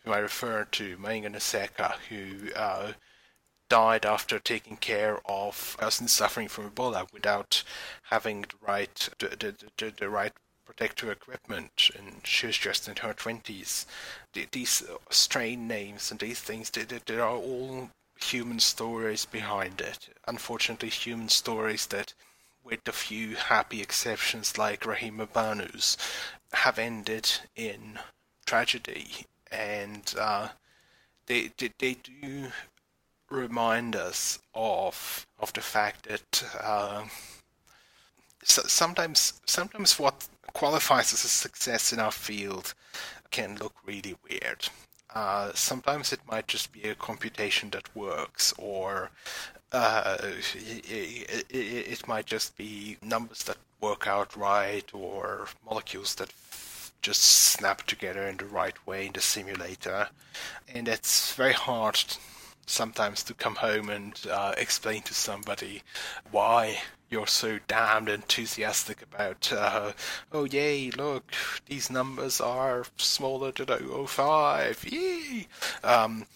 [0.05, 2.92] who I refer to, Mayinga N'Seka, who uh,
[3.68, 7.62] died after taking care of persons suffering from Ebola without
[8.05, 10.33] having the right the, the, the, the right
[10.64, 13.87] protective equipment, and she was just in her twenties.
[14.33, 20.09] These strain names and these things, they, they, they are all human stories behind it.
[20.27, 22.14] Unfortunately, human stories that
[22.64, 25.96] with a few happy exceptions like Rahima Banu's,
[26.53, 27.99] have ended in
[28.47, 30.49] tragedy, and uh,
[31.27, 32.47] they, they they do
[33.31, 37.05] remind us of of the fact that uh,
[38.43, 42.75] so sometimes sometimes what qualifies as a success in our field
[43.31, 44.69] can look really weird.
[45.15, 49.11] Uh, sometimes it might just be a computation that works, or
[49.72, 56.29] uh, it, it, it, might just be numbers that work out right, or molecules that
[56.29, 60.09] f- just snap together in the right way in the simulator.
[60.72, 62.00] And it's very hard
[62.66, 65.83] sometimes to come home and uh, explain to somebody
[66.31, 69.92] why you're so damned enthusiastic about, uh,
[70.33, 71.33] oh yay, look,
[71.66, 73.66] these numbers are smaller than
[74.07, 75.46] 005, yay!
[75.85, 76.26] Um,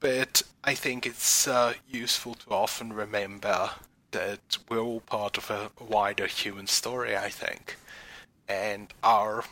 [0.00, 3.70] but I think it's uh, useful to often remember
[4.10, 7.76] that we're all part of a wider human story, I think.
[8.48, 9.44] And our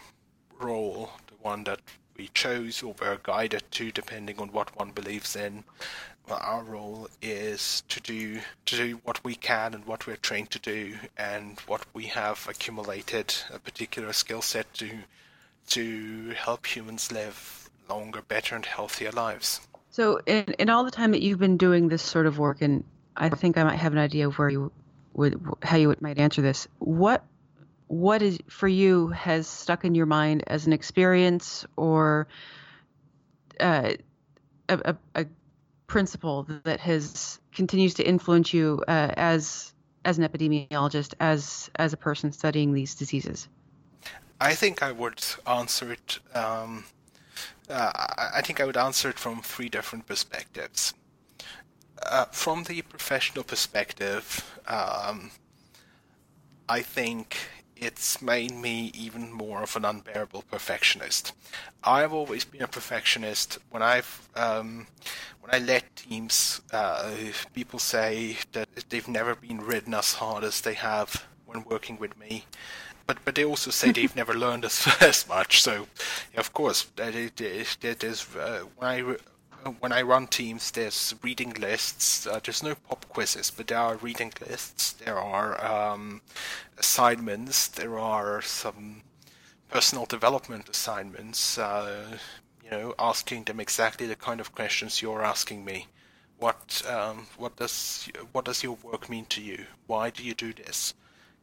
[0.59, 1.79] role, the one that
[2.17, 5.63] we chose or were guided to, depending on what one believes in,
[6.29, 10.59] our role is to do to do what we can and what we're trained to
[10.59, 14.91] do and what we have accumulated a particular skill set to
[15.69, 19.61] to help humans live longer, better and healthier lives.
[19.95, 22.83] So in in all the time that you've been doing this sort of work and
[23.17, 24.73] I think I might have an idea of where you
[25.13, 26.67] would how you might answer this.
[26.81, 27.25] What
[27.87, 32.27] what is for you has stuck in your mind as an experience or
[33.61, 33.93] uh,
[34.69, 35.27] a, a, a
[35.87, 39.75] principle that has continues to influence you uh, as
[40.05, 43.47] as an epidemiologist, as as a person studying these diseases?
[44.41, 46.83] I think I would answer it um,
[47.69, 47.93] uh,
[48.35, 50.95] I think I would answer it from three different perspectives.
[52.03, 55.31] Uh, from the professional perspective, um,
[56.69, 57.37] I think
[57.77, 61.33] it's made me even more of an unbearable perfectionist.
[61.83, 63.59] I've always been a perfectionist.
[63.71, 64.87] When I've um,
[65.41, 67.13] when I led teams, uh,
[67.53, 72.19] people say that they've never been ridden as hard as they have when working with
[72.19, 72.47] me.
[73.07, 75.63] But but they also say they've never learned as, as much.
[75.63, 75.87] So,
[76.37, 79.17] of course, is uh, when I
[79.79, 82.27] when I run teams, there's reading lists.
[82.27, 84.93] Uh, there's no pop quizzes, but there are reading lists.
[84.93, 86.21] There are um,
[86.79, 87.69] assignments.
[87.69, 89.03] There are some
[89.71, 91.59] personal development assignments.
[91.59, 92.19] Uh,
[92.63, 95.87] you know, asking them exactly the kind of questions you're asking me.
[96.39, 99.67] What um, what does what does your work mean to you?
[99.87, 100.95] Why do you do this?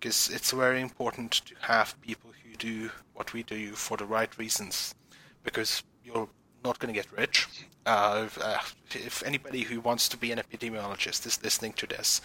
[0.02, 4.36] Because it's very important to have people who do what we do for the right
[4.36, 4.96] reasons.
[5.44, 6.28] Because you're
[6.66, 7.48] not going to get rich.
[7.86, 8.58] Uh, uh,
[8.94, 12.20] if anybody who wants to be an epidemiologist is listening to this,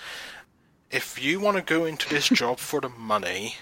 [0.91, 3.57] if you want to go into this job for the money,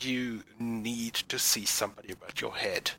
[0.00, 2.90] you need to see somebody about your head.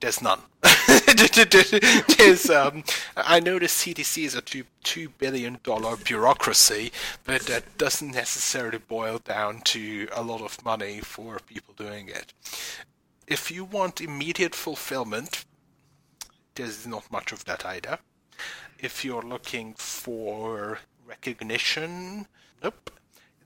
[0.00, 0.40] There's none.
[0.62, 2.84] there's, um,
[3.16, 6.92] I know the CDC is a two billion dollar bureaucracy,
[7.24, 12.32] but that doesn't necessarily boil down to a lot of money for people doing it
[13.28, 15.44] if you want immediate fulfillment,
[16.54, 17.98] there's not much of that either.
[18.78, 22.26] If you're looking for recognition,
[22.62, 22.90] nope.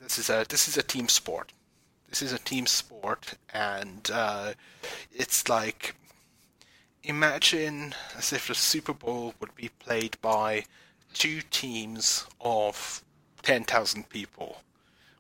[0.01, 1.53] This is a this is a team sport.
[2.13, 4.53] This is a team sport, and uh,
[5.11, 5.97] it's like
[7.03, 10.67] imagine as if the Super Bowl would be played by
[11.15, 13.03] two teams of
[13.43, 14.63] ten thousand people.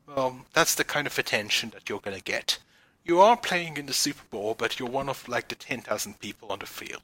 [0.07, 2.59] Well, that's the kind of attention that you're going to get
[3.05, 6.53] you are playing in the Super Bowl, but you're one of like the 10,000 people
[6.53, 7.03] on the field.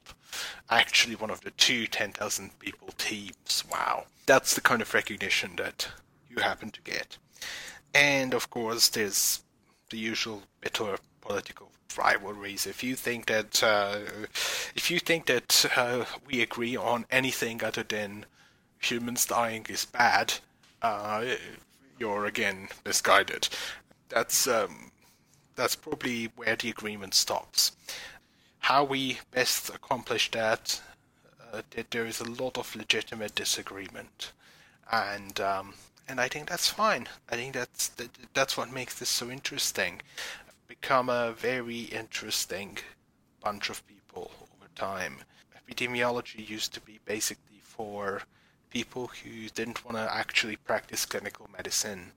[0.69, 3.63] Actually, one of the two 10,000 people teams.
[3.69, 4.05] Wow.
[4.25, 5.89] That's the kind of recognition that
[6.29, 7.17] you happen to get.
[7.93, 9.41] And of course, there's
[9.89, 12.65] the usual bitter political rivalries.
[12.65, 13.99] If you think that uh,
[14.75, 18.25] if you think that uh, we agree on anything other than
[18.79, 20.33] humans dying is bad,
[20.81, 21.25] uh,
[21.99, 23.49] you're again misguided.
[24.09, 24.91] That's um,
[25.55, 27.73] that's probably where the agreement stops.
[28.59, 30.81] How we best accomplish that,
[31.51, 34.31] uh, that there is a lot of legitimate disagreement,
[34.91, 35.73] and um,
[36.09, 37.07] and I think that's fine.
[37.29, 40.01] I think that's that, that's what makes this so interesting.
[40.47, 42.79] I've become a very interesting
[43.43, 45.17] bunch of people over time.
[45.55, 48.23] Epidemiology used to be basically for
[48.69, 52.11] people who didn't want to actually practice clinical medicine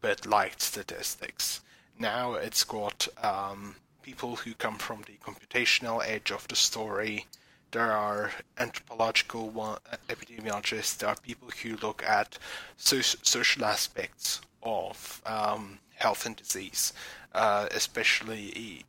[0.00, 1.60] but liked statistics.
[1.98, 7.26] Now it's got um, people who come from the computational edge of the story.
[7.72, 10.98] There are anthropological one, epidemiologists.
[10.98, 12.38] There are people who look at
[12.76, 16.92] so- social aspects of um, health and disease,
[17.34, 18.84] uh, especially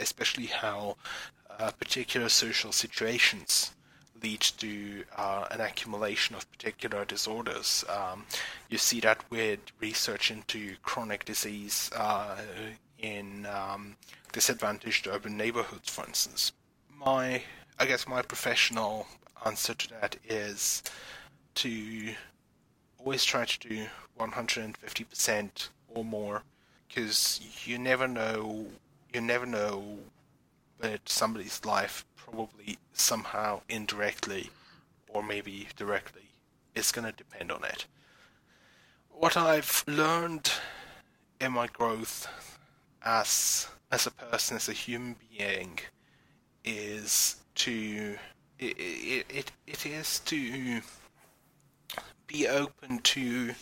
[0.00, 0.96] especially how
[1.58, 3.72] uh, particular social situations
[4.22, 7.84] lead to uh, an accumulation of particular disorders.
[7.88, 8.24] Um,
[8.68, 12.36] you see that with research into chronic disease uh,
[12.98, 13.96] in um,
[14.32, 16.52] disadvantaged urban neighborhoods, for instance.
[16.96, 17.42] My,
[17.78, 19.06] I guess, my professional
[19.44, 20.82] answer to that is
[21.56, 22.14] to
[22.98, 23.86] always try to do
[24.18, 26.42] 150% or more,
[26.88, 28.66] because you never know,
[29.12, 29.98] you never know
[30.78, 34.50] that somebody's life probably somehow indirectly
[35.08, 36.22] or maybe directly
[36.74, 37.86] is going to depend on it.
[39.10, 40.50] What I've learned
[41.40, 42.28] in my growth
[43.04, 45.78] as as a person, as a human being,
[46.64, 48.16] is to
[48.58, 50.80] it, it, it, is to
[52.26, 53.54] be open to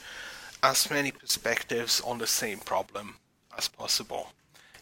[0.63, 3.17] as many perspectives on the same problem
[3.57, 4.29] as possible.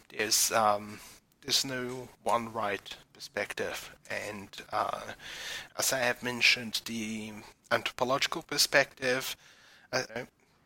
[0.09, 0.99] There's um,
[1.41, 5.01] there's no one right perspective, and uh,
[5.77, 7.31] as I have mentioned, the
[7.71, 9.35] anthropological perspective,
[9.93, 10.03] uh,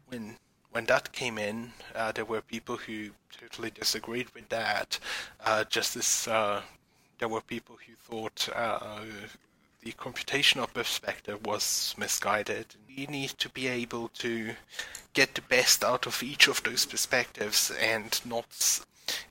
[0.07, 0.37] when
[0.71, 4.99] when that came in, uh, there were people who totally disagreed with that.
[5.45, 6.61] Uh, just as uh,
[7.23, 8.99] there were people who thought uh,
[9.81, 12.65] the computational perspective was misguided.
[12.89, 14.55] You need to be able to
[15.13, 18.81] get the best out of each of those perspectives and not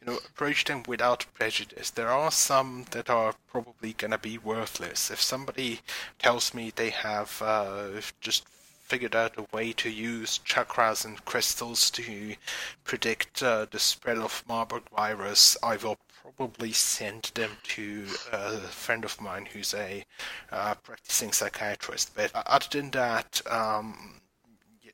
[0.00, 1.90] you know, approach them without prejudice.
[1.90, 5.10] There are some that are probably going to be worthless.
[5.10, 5.80] If somebody
[6.18, 8.46] tells me they have uh, just
[8.84, 12.36] figured out a way to use chakras and crystals to
[12.84, 15.98] predict uh, the spread of Marburg virus, I will
[16.36, 20.04] probably send them to a friend of mine who's a
[20.50, 22.12] uh, practicing psychiatrist.
[22.14, 24.20] But other than that, um,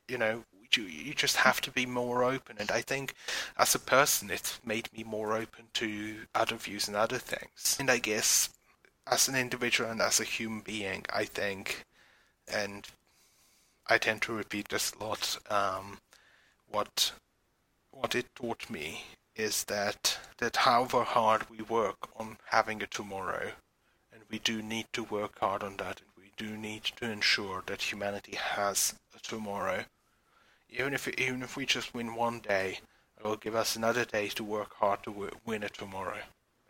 [0.07, 0.43] you, know,
[0.75, 2.57] you, you just have to be more open.
[2.59, 3.13] And I think
[3.57, 7.77] as a person, it's made me more open to other views and other things.
[7.79, 8.49] And I guess
[9.07, 11.85] as an individual and as a human being, I think,
[12.47, 12.85] and
[13.87, 15.99] I tend to repeat this a lot, um,
[16.67, 17.13] what
[17.91, 19.03] what it taught me
[19.35, 23.51] is that that however hard we work on having a tomorrow,
[24.11, 27.63] and we do need to work hard on that, and we do need to ensure
[27.65, 29.85] that humanity has a tomorrow.
[30.69, 32.79] Even if even if we just win one day,
[33.17, 36.19] it will give us another day to work hard to win a tomorrow,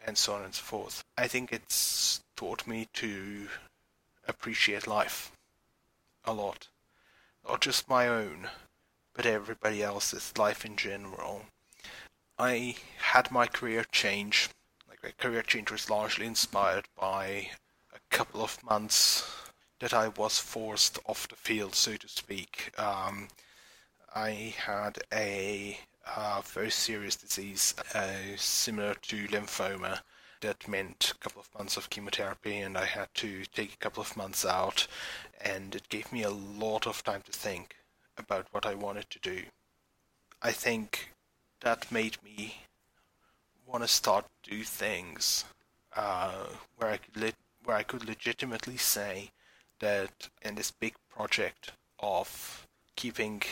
[0.05, 1.03] and so on and so forth.
[1.17, 3.47] I think it's taught me to
[4.27, 5.31] appreciate life
[6.23, 6.67] a lot,
[7.47, 8.49] not just my own,
[9.13, 11.45] but everybody else's life in general.
[12.41, 14.49] I had my career change.
[14.87, 17.49] Like my career change was largely inspired by
[17.93, 19.29] a couple of months
[19.79, 22.71] that I was forced off the field, so to speak.
[22.79, 23.27] Um,
[24.15, 25.79] I had a
[26.15, 29.99] uh, very serious disease, uh, similar to lymphoma.
[30.39, 34.01] That meant a couple of months of chemotherapy, and I had to take a couple
[34.01, 34.87] of months out,
[35.41, 37.75] and it gave me a lot of time to think
[38.17, 39.41] about what I wanted to do.
[40.41, 41.11] I think
[41.61, 42.55] that made me
[43.65, 45.45] want to start do things
[45.95, 46.45] uh,
[46.77, 47.33] where I could le-
[47.63, 49.31] where I could legitimately say
[49.79, 53.43] that in this big project of keeping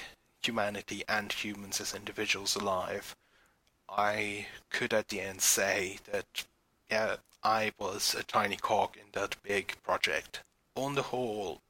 [0.41, 3.15] humanity and humans as individuals alive,
[3.89, 6.45] I could at the end say that
[6.89, 10.41] yeah, I was a tiny cog in that big project.
[10.75, 11.61] On the whole,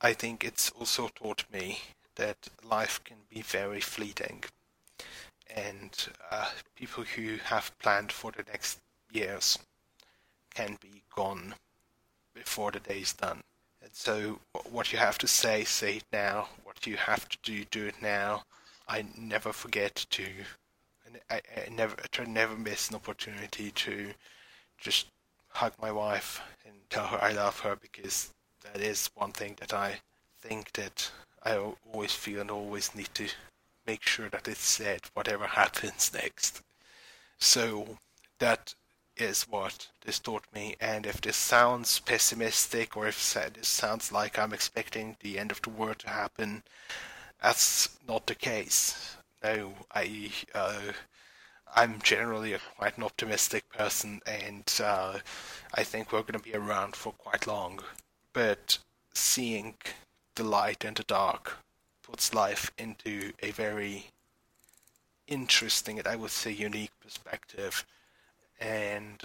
[0.00, 1.80] I think it's also taught me
[2.16, 4.44] that life can be very fleeting
[5.54, 8.78] and uh, people who have planned for the next
[9.12, 9.58] years
[10.54, 11.54] can be gone
[12.34, 13.40] before the day is done.
[13.82, 14.38] And so,
[14.70, 16.48] what you have to say, say it now.
[16.64, 18.42] What you have to do, do it now.
[18.88, 20.24] I never forget to,
[21.30, 24.12] I, I never try never miss an opportunity to
[24.78, 25.06] just
[25.48, 28.30] hug my wife and tell her I love her because
[28.62, 30.00] that is one thing that I
[30.40, 31.10] think that
[31.42, 31.56] I
[31.92, 33.28] always feel and always need to
[33.88, 36.62] make sure that it's said whatever happens next.
[37.38, 37.98] So
[38.38, 38.74] that
[39.16, 40.76] is what this taught me.
[40.78, 45.62] And if this sounds pessimistic or if this sounds like I'm expecting the end of
[45.62, 46.62] the world to happen,
[47.42, 49.16] that's not the case.
[49.42, 50.92] No, I uh,
[51.74, 55.18] I'm generally a quite an optimistic person, and uh,
[55.74, 57.80] I think we're going to be around for quite long.
[58.32, 58.78] But
[59.14, 59.76] seeing
[60.34, 61.58] the light and the dark
[62.08, 64.06] puts life into a very
[65.26, 67.84] interesting and I would say unique perspective.
[68.60, 69.22] And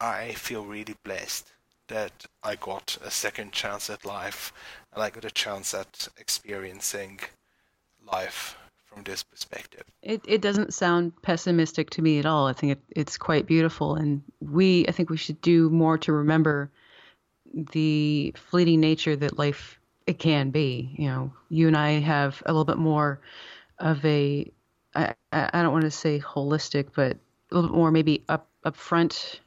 [0.00, 1.52] I feel really blessed
[1.88, 4.52] that I got a second chance at life
[4.92, 7.20] and I got a chance at experiencing
[8.10, 8.56] life
[8.86, 9.84] from this perspective.
[10.02, 12.46] It it doesn't sound pessimistic to me at all.
[12.46, 16.12] I think it, it's quite beautiful, and we I think we should do more to
[16.12, 16.70] remember
[17.54, 20.94] the fleeting nature that life it can be.
[20.96, 23.20] You know, you and I have a little bit more
[23.78, 24.50] of a
[24.94, 27.16] I, I don't want to say holistic, but
[27.50, 29.40] a little bit more maybe up upfront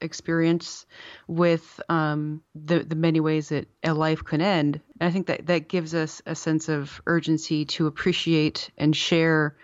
[0.00, 0.86] experience
[1.26, 4.80] with um, the the many ways that a life can end.
[5.00, 9.56] And I think that that gives us a sense of urgency to appreciate and share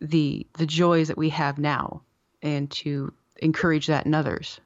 [0.00, 2.02] the the joys that we have now,
[2.42, 4.60] and to encourage that in others.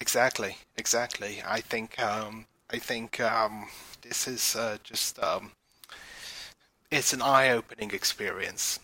[0.00, 1.42] Exactly, exactly.
[1.46, 3.66] I think um, I think um,
[4.02, 5.50] this is uh, just um,
[6.90, 8.78] it's an eye-opening experience.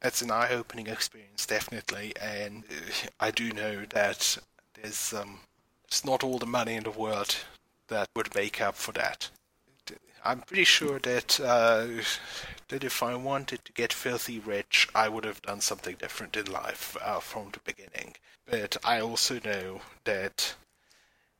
[0.00, 4.38] It's an eye-opening experience, definitely, and uh, I do know that
[4.74, 5.40] there's um,
[5.84, 7.36] it's not all the money in the world
[7.88, 9.30] that would make up for that.
[10.24, 11.86] I'm pretty sure that uh,
[12.68, 16.46] that if I wanted to get filthy rich, I would have done something different in
[16.46, 18.14] life uh, from the beginning.
[18.46, 20.54] But I also know that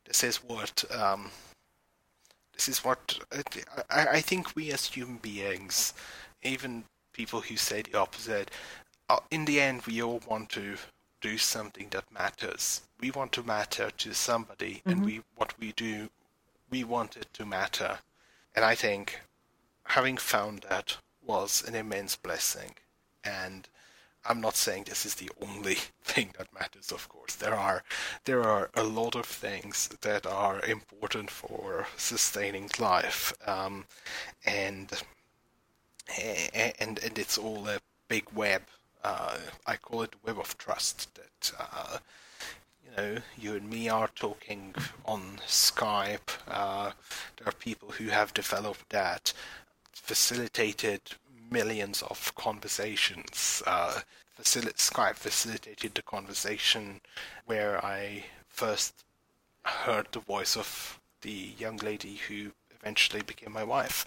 [0.05, 1.30] this is what um,
[2.55, 3.18] this is what
[3.90, 5.94] I, I think we as human beings,
[6.42, 8.50] even people who say the opposite,
[9.09, 10.76] uh, in the end, we all want to
[11.20, 12.82] do something that matters.
[13.00, 14.90] We want to matter to somebody, mm-hmm.
[14.90, 16.09] and we what we do,
[16.70, 17.98] we want it to matter.
[18.55, 19.20] And I think
[19.84, 22.74] having found that was an immense blessing.
[23.24, 23.68] And
[24.24, 27.34] I'm not saying this is the only thing that matters, of course.
[27.34, 27.82] There are
[28.24, 33.84] there are a lot of things that are important for sustaining life, um,
[34.46, 34.90] and
[36.54, 38.62] and and it's all a big web.
[39.04, 41.98] Uh, I call it web of trust that uh,
[42.84, 46.30] you know, you and me are talking on Skype.
[46.46, 46.92] Uh,
[47.36, 49.32] there are people who have developed that,
[49.92, 51.00] facilitated
[51.53, 53.62] millions of conversations.
[53.66, 54.00] Uh,
[54.38, 57.00] facil- Skype facilitated the conversation
[57.46, 59.05] where I first
[59.64, 64.05] heard the voice of the young lady who eventually became my wife.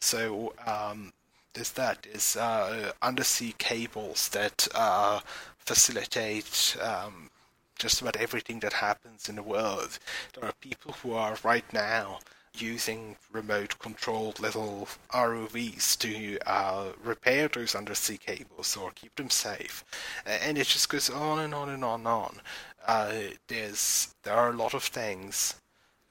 [0.00, 1.12] So um,
[1.54, 2.02] there's that.
[2.02, 5.20] There's uh, undersea cables that uh,
[5.58, 7.30] facilitate um,
[7.78, 9.98] just about everything that happens in the world.
[10.34, 12.20] There are people who are right now
[12.58, 19.84] using remote controlled little ROVs to uh, repair those undersea cables or keep them safe.
[20.26, 22.40] And it just goes on and on and on and on.
[22.86, 23.12] Uh,
[23.48, 25.54] there's there are a lot of things,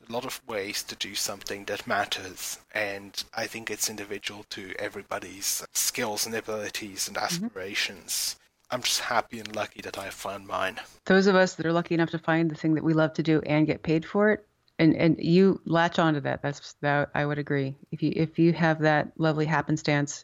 [0.08, 4.74] a lot of ways to do something that matters, and I think it's individual to
[4.80, 8.36] everybody's skills and abilities and aspirations.
[8.36, 8.46] Mm-hmm.
[8.72, 10.80] I'm just happy and lucky that I found mine.
[11.06, 13.24] Those of us that are lucky enough to find the thing that we love to
[13.24, 14.46] do and get paid for it,
[14.80, 16.42] and and you latch onto that.
[16.42, 17.76] That's that I would agree.
[17.92, 20.24] If you if you have that lovely happenstance,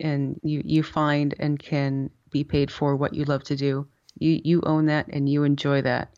[0.00, 3.86] and you you find and can be paid for what you love to do,
[4.18, 6.10] you you own that and you enjoy that.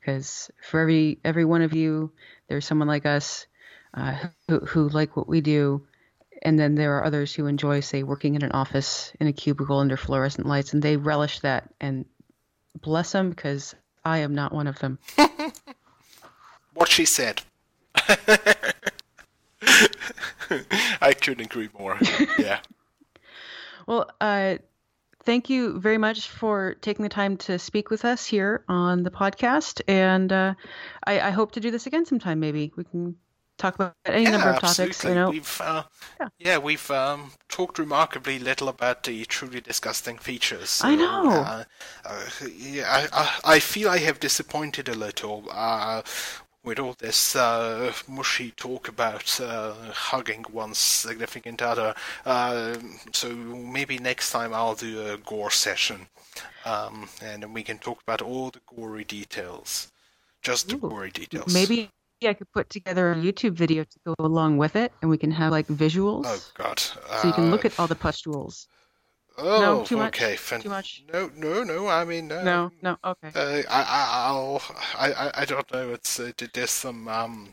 [0.00, 2.12] Because for every every one of you,
[2.48, 3.46] there's someone like us
[3.94, 4.16] uh,
[4.48, 5.86] who who like what we do
[6.42, 9.78] and then there are others who enjoy, say, working in an office in a cubicle
[9.78, 11.68] under fluorescent lights, and they relish that.
[11.80, 12.04] And
[12.80, 14.98] bless them, because I am not one of them.
[16.78, 17.42] what she said.
[21.00, 21.98] I couldn't agree more.
[22.38, 22.60] Yeah.
[23.86, 24.58] well, uh,
[25.24, 29.10] thank you very much for taking the time to speak with us here on the
[29.10, 30.54] podcast, and uh,
[31.06, 32.40] I, I hope to do this again sometime.
[32.40, 33.16] Maybe we can
[33.58, 35.04] talk about any yeah, number of topics.
[35.04, 35.82] You know, we've uh,
[36.20, 36.28] yeah.
[36.38, 36.58] yeah.
[36.58, 40.70] we've um, talked remarkably little about the truly disgusting features.
[40.70, 41.30] So, I know.
[41.30, 41.64] Uh,
[42.04, 42.24] uh,
[42.56, 45.50] yeah, I, I, feel I have disappointed a little.
[46.68, 51.94] Uh, with all this uh, mushy talk about uh, hugging one's significant other,
[53.12, 56.08] so maybe next time I'll do a gore session,
[56.64, 59.92] um, and then we can talk about all the gory details
[60.42, 61.52] just the Ooh, gory details.
[61.52, 61.90] Maybe
[62.22, 65.30] I could put together a YouTube video to go along with it, and we can
[65.30, 66.24] have like visuals.
[66.26, 66.82] Oh God!
[67.10, 68.68] Uh, so you can look at all the pustules.
[69.40, 70.20] Oh, no, too much?
[70.20, 70.36] okay.
[70.36, 71.04] Too much?
[71.12, 71.86] No, no, no.
[71.86, 72.96] I mean, uh, no, no.
[73.04, 73.30] Okay.
[73.34, 74.62] Uh, I, I'll,
[74.98, 75.92] I, I, don't know.
[75.92, 77.50] It's uh, there's some um,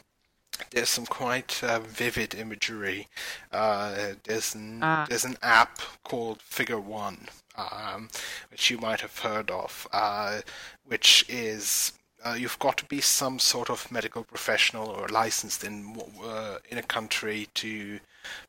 [0.72, 3.08] there's some quite uh, vivid imagery.
[3.52, 5.06] Uh, there's an, ah.
[5.08, 8.10] there's an app called Figure One, um,
[8.50, 10.42] which you might have heard of, uh,
[10.86, 15.96] which is uh, you've got to be some sort of medical professional or licensed in
[16.24, 18.00] uh, in a country to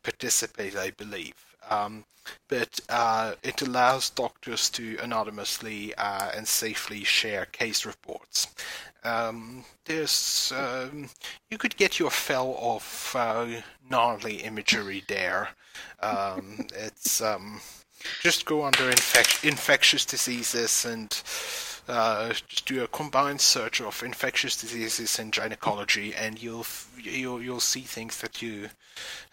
[0.02, 1.34] participate, I believe.
[1.70, 2.04] Um,
[2.48, 8.48] but uh, it allows doctors to anonymously uh, and safely share case reports.
[9.04, 11.08] Um, there's um,
[11.50, 13.46] you could get your fill of uh,
[13.88, 15.50] gnarly imagery there.
[16.00, 17.60] Um, it's um,
[18.22, 21.10] just go under infec- infectious diseases and
[21.88, 26.66] uh, just do a combined search of infectious diseases and gynecology, and you'll
[27.00, 28.70] you'll you'll see things that you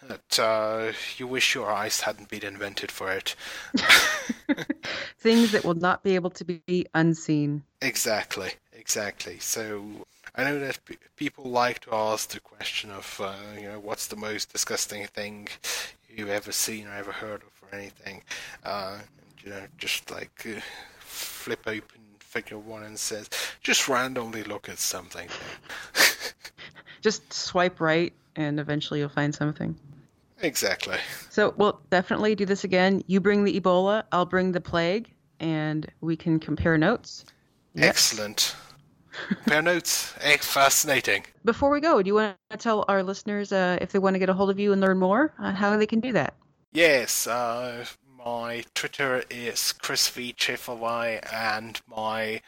[0.06, 3.34] that uh, you wish your eyes hadn't been invented for it.
[5.18, 7.62] things that will not be able to be unseen.
[7.80, 9.38] Exactly, exactly.
[9.38, 13.78] So I know that p- people like to ask the question of, uh, you know,
[13.78, 15.48] what's the most disgusting thing
[16.08, 18.22] you've ever seen or ever heard of or anything.
[18.64, 18.98] Uh,
[19.42, 20.60] you know, just like uh,
[20.98, 22.00] flip open
[22.34, 23.30] figure one and says,
[23.62, 25.28] just randomly look at something.
[27.00, 29.76] just swipe right, and eventually you'll find something.
[30.42, 30.98] Exactly.
[31.30, 33.04] So we'll definitely do this again.
[33.06, 37.24] You bring the Ebola, I'll bring the plague, and we can compare notes.
[37.74, 37.88] Yep.
[37.88, 38.56] Excellent.
[39.28, 40.12] compare notes.
[40.20, 41.24] Eh, fascinating.
[41.44, 44.18] Before we go, do you want to tell our listeners uh, if they want to
[44.18, 46.34] get a hold of you and learn more, uh, how they can do that?
[46.72, 47.28] Yes.
[47.28, 47.84] Uh,
[48.24, 50.34] my Twitter is Chris V
[51.32, 52.40] and my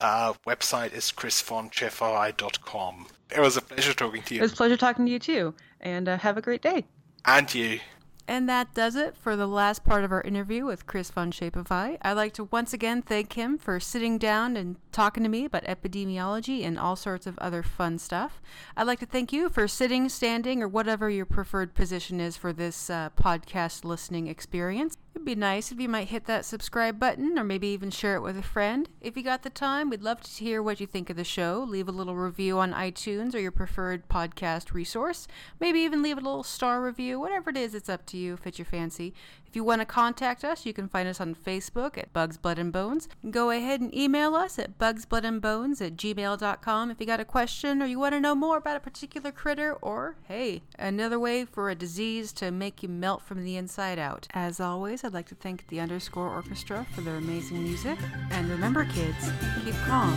[0.00, 3.06] uh, website is chrisvoncsefalvay.com.
[3.34, 4.40] It was a pleasure talking to you.
[4.40, 6.84] It was a pleasure talking to you too, and uh, have a great day.
[7.24, 7.80] And you.
[8.28, 11.96] And that does it for the last part of our interview with Chris von Csefalvay.
[12.02, 15.62] I'd like to once again thank him for sitting down and talking to me about
[15.64, 18.42] epidemiology and all sorts of other fun stuff.
[18.76, 22.52] I'd like to thank you for sitting, standing, or whatever your preferred position is for
[22.52, 24.96] this uh, podcast listening experience.
[25.24, 28.36] Be nice if you might hit that subscribe button or maybe even share it with
[28.36, 28.88] a friend.
[29.00, 31.64] If you got the time, we'd love to hear what you think of the show.
[31.66, 35.26] Leave a little review on iTunes or your preferred podcast resource.
[35.60, 37.18] Maybe even leave a little star review.
[37.18, 39.14] Whatever it is, it's up to you if it's your fancy.
[39.56, 42.58] If you want to contact us, you can find us on Facebook at Bugs Blood
[42.58, 43.08] and Bones.
[43.30, 47.86] Go ahead and email us at bugsbloodandbones at gmail.com if you got a question or
[47.86, 51.74] you want to know more about a particular critter or, hey, another way for a
[51.74, 54.28] disease to make you melt from the inside out.
[54.34, 57.98] As always, I'd like to thank the Underscore Orchestra for their amazing music.
[58.32, 59.30] And remember, kids,
[59.64, 60.12] keep calm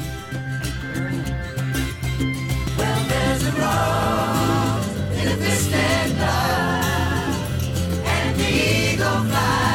[0.95, 1.29] and.
[2.77, 4.09] Well, there's a road
[8.49, 9.68] eagle fly.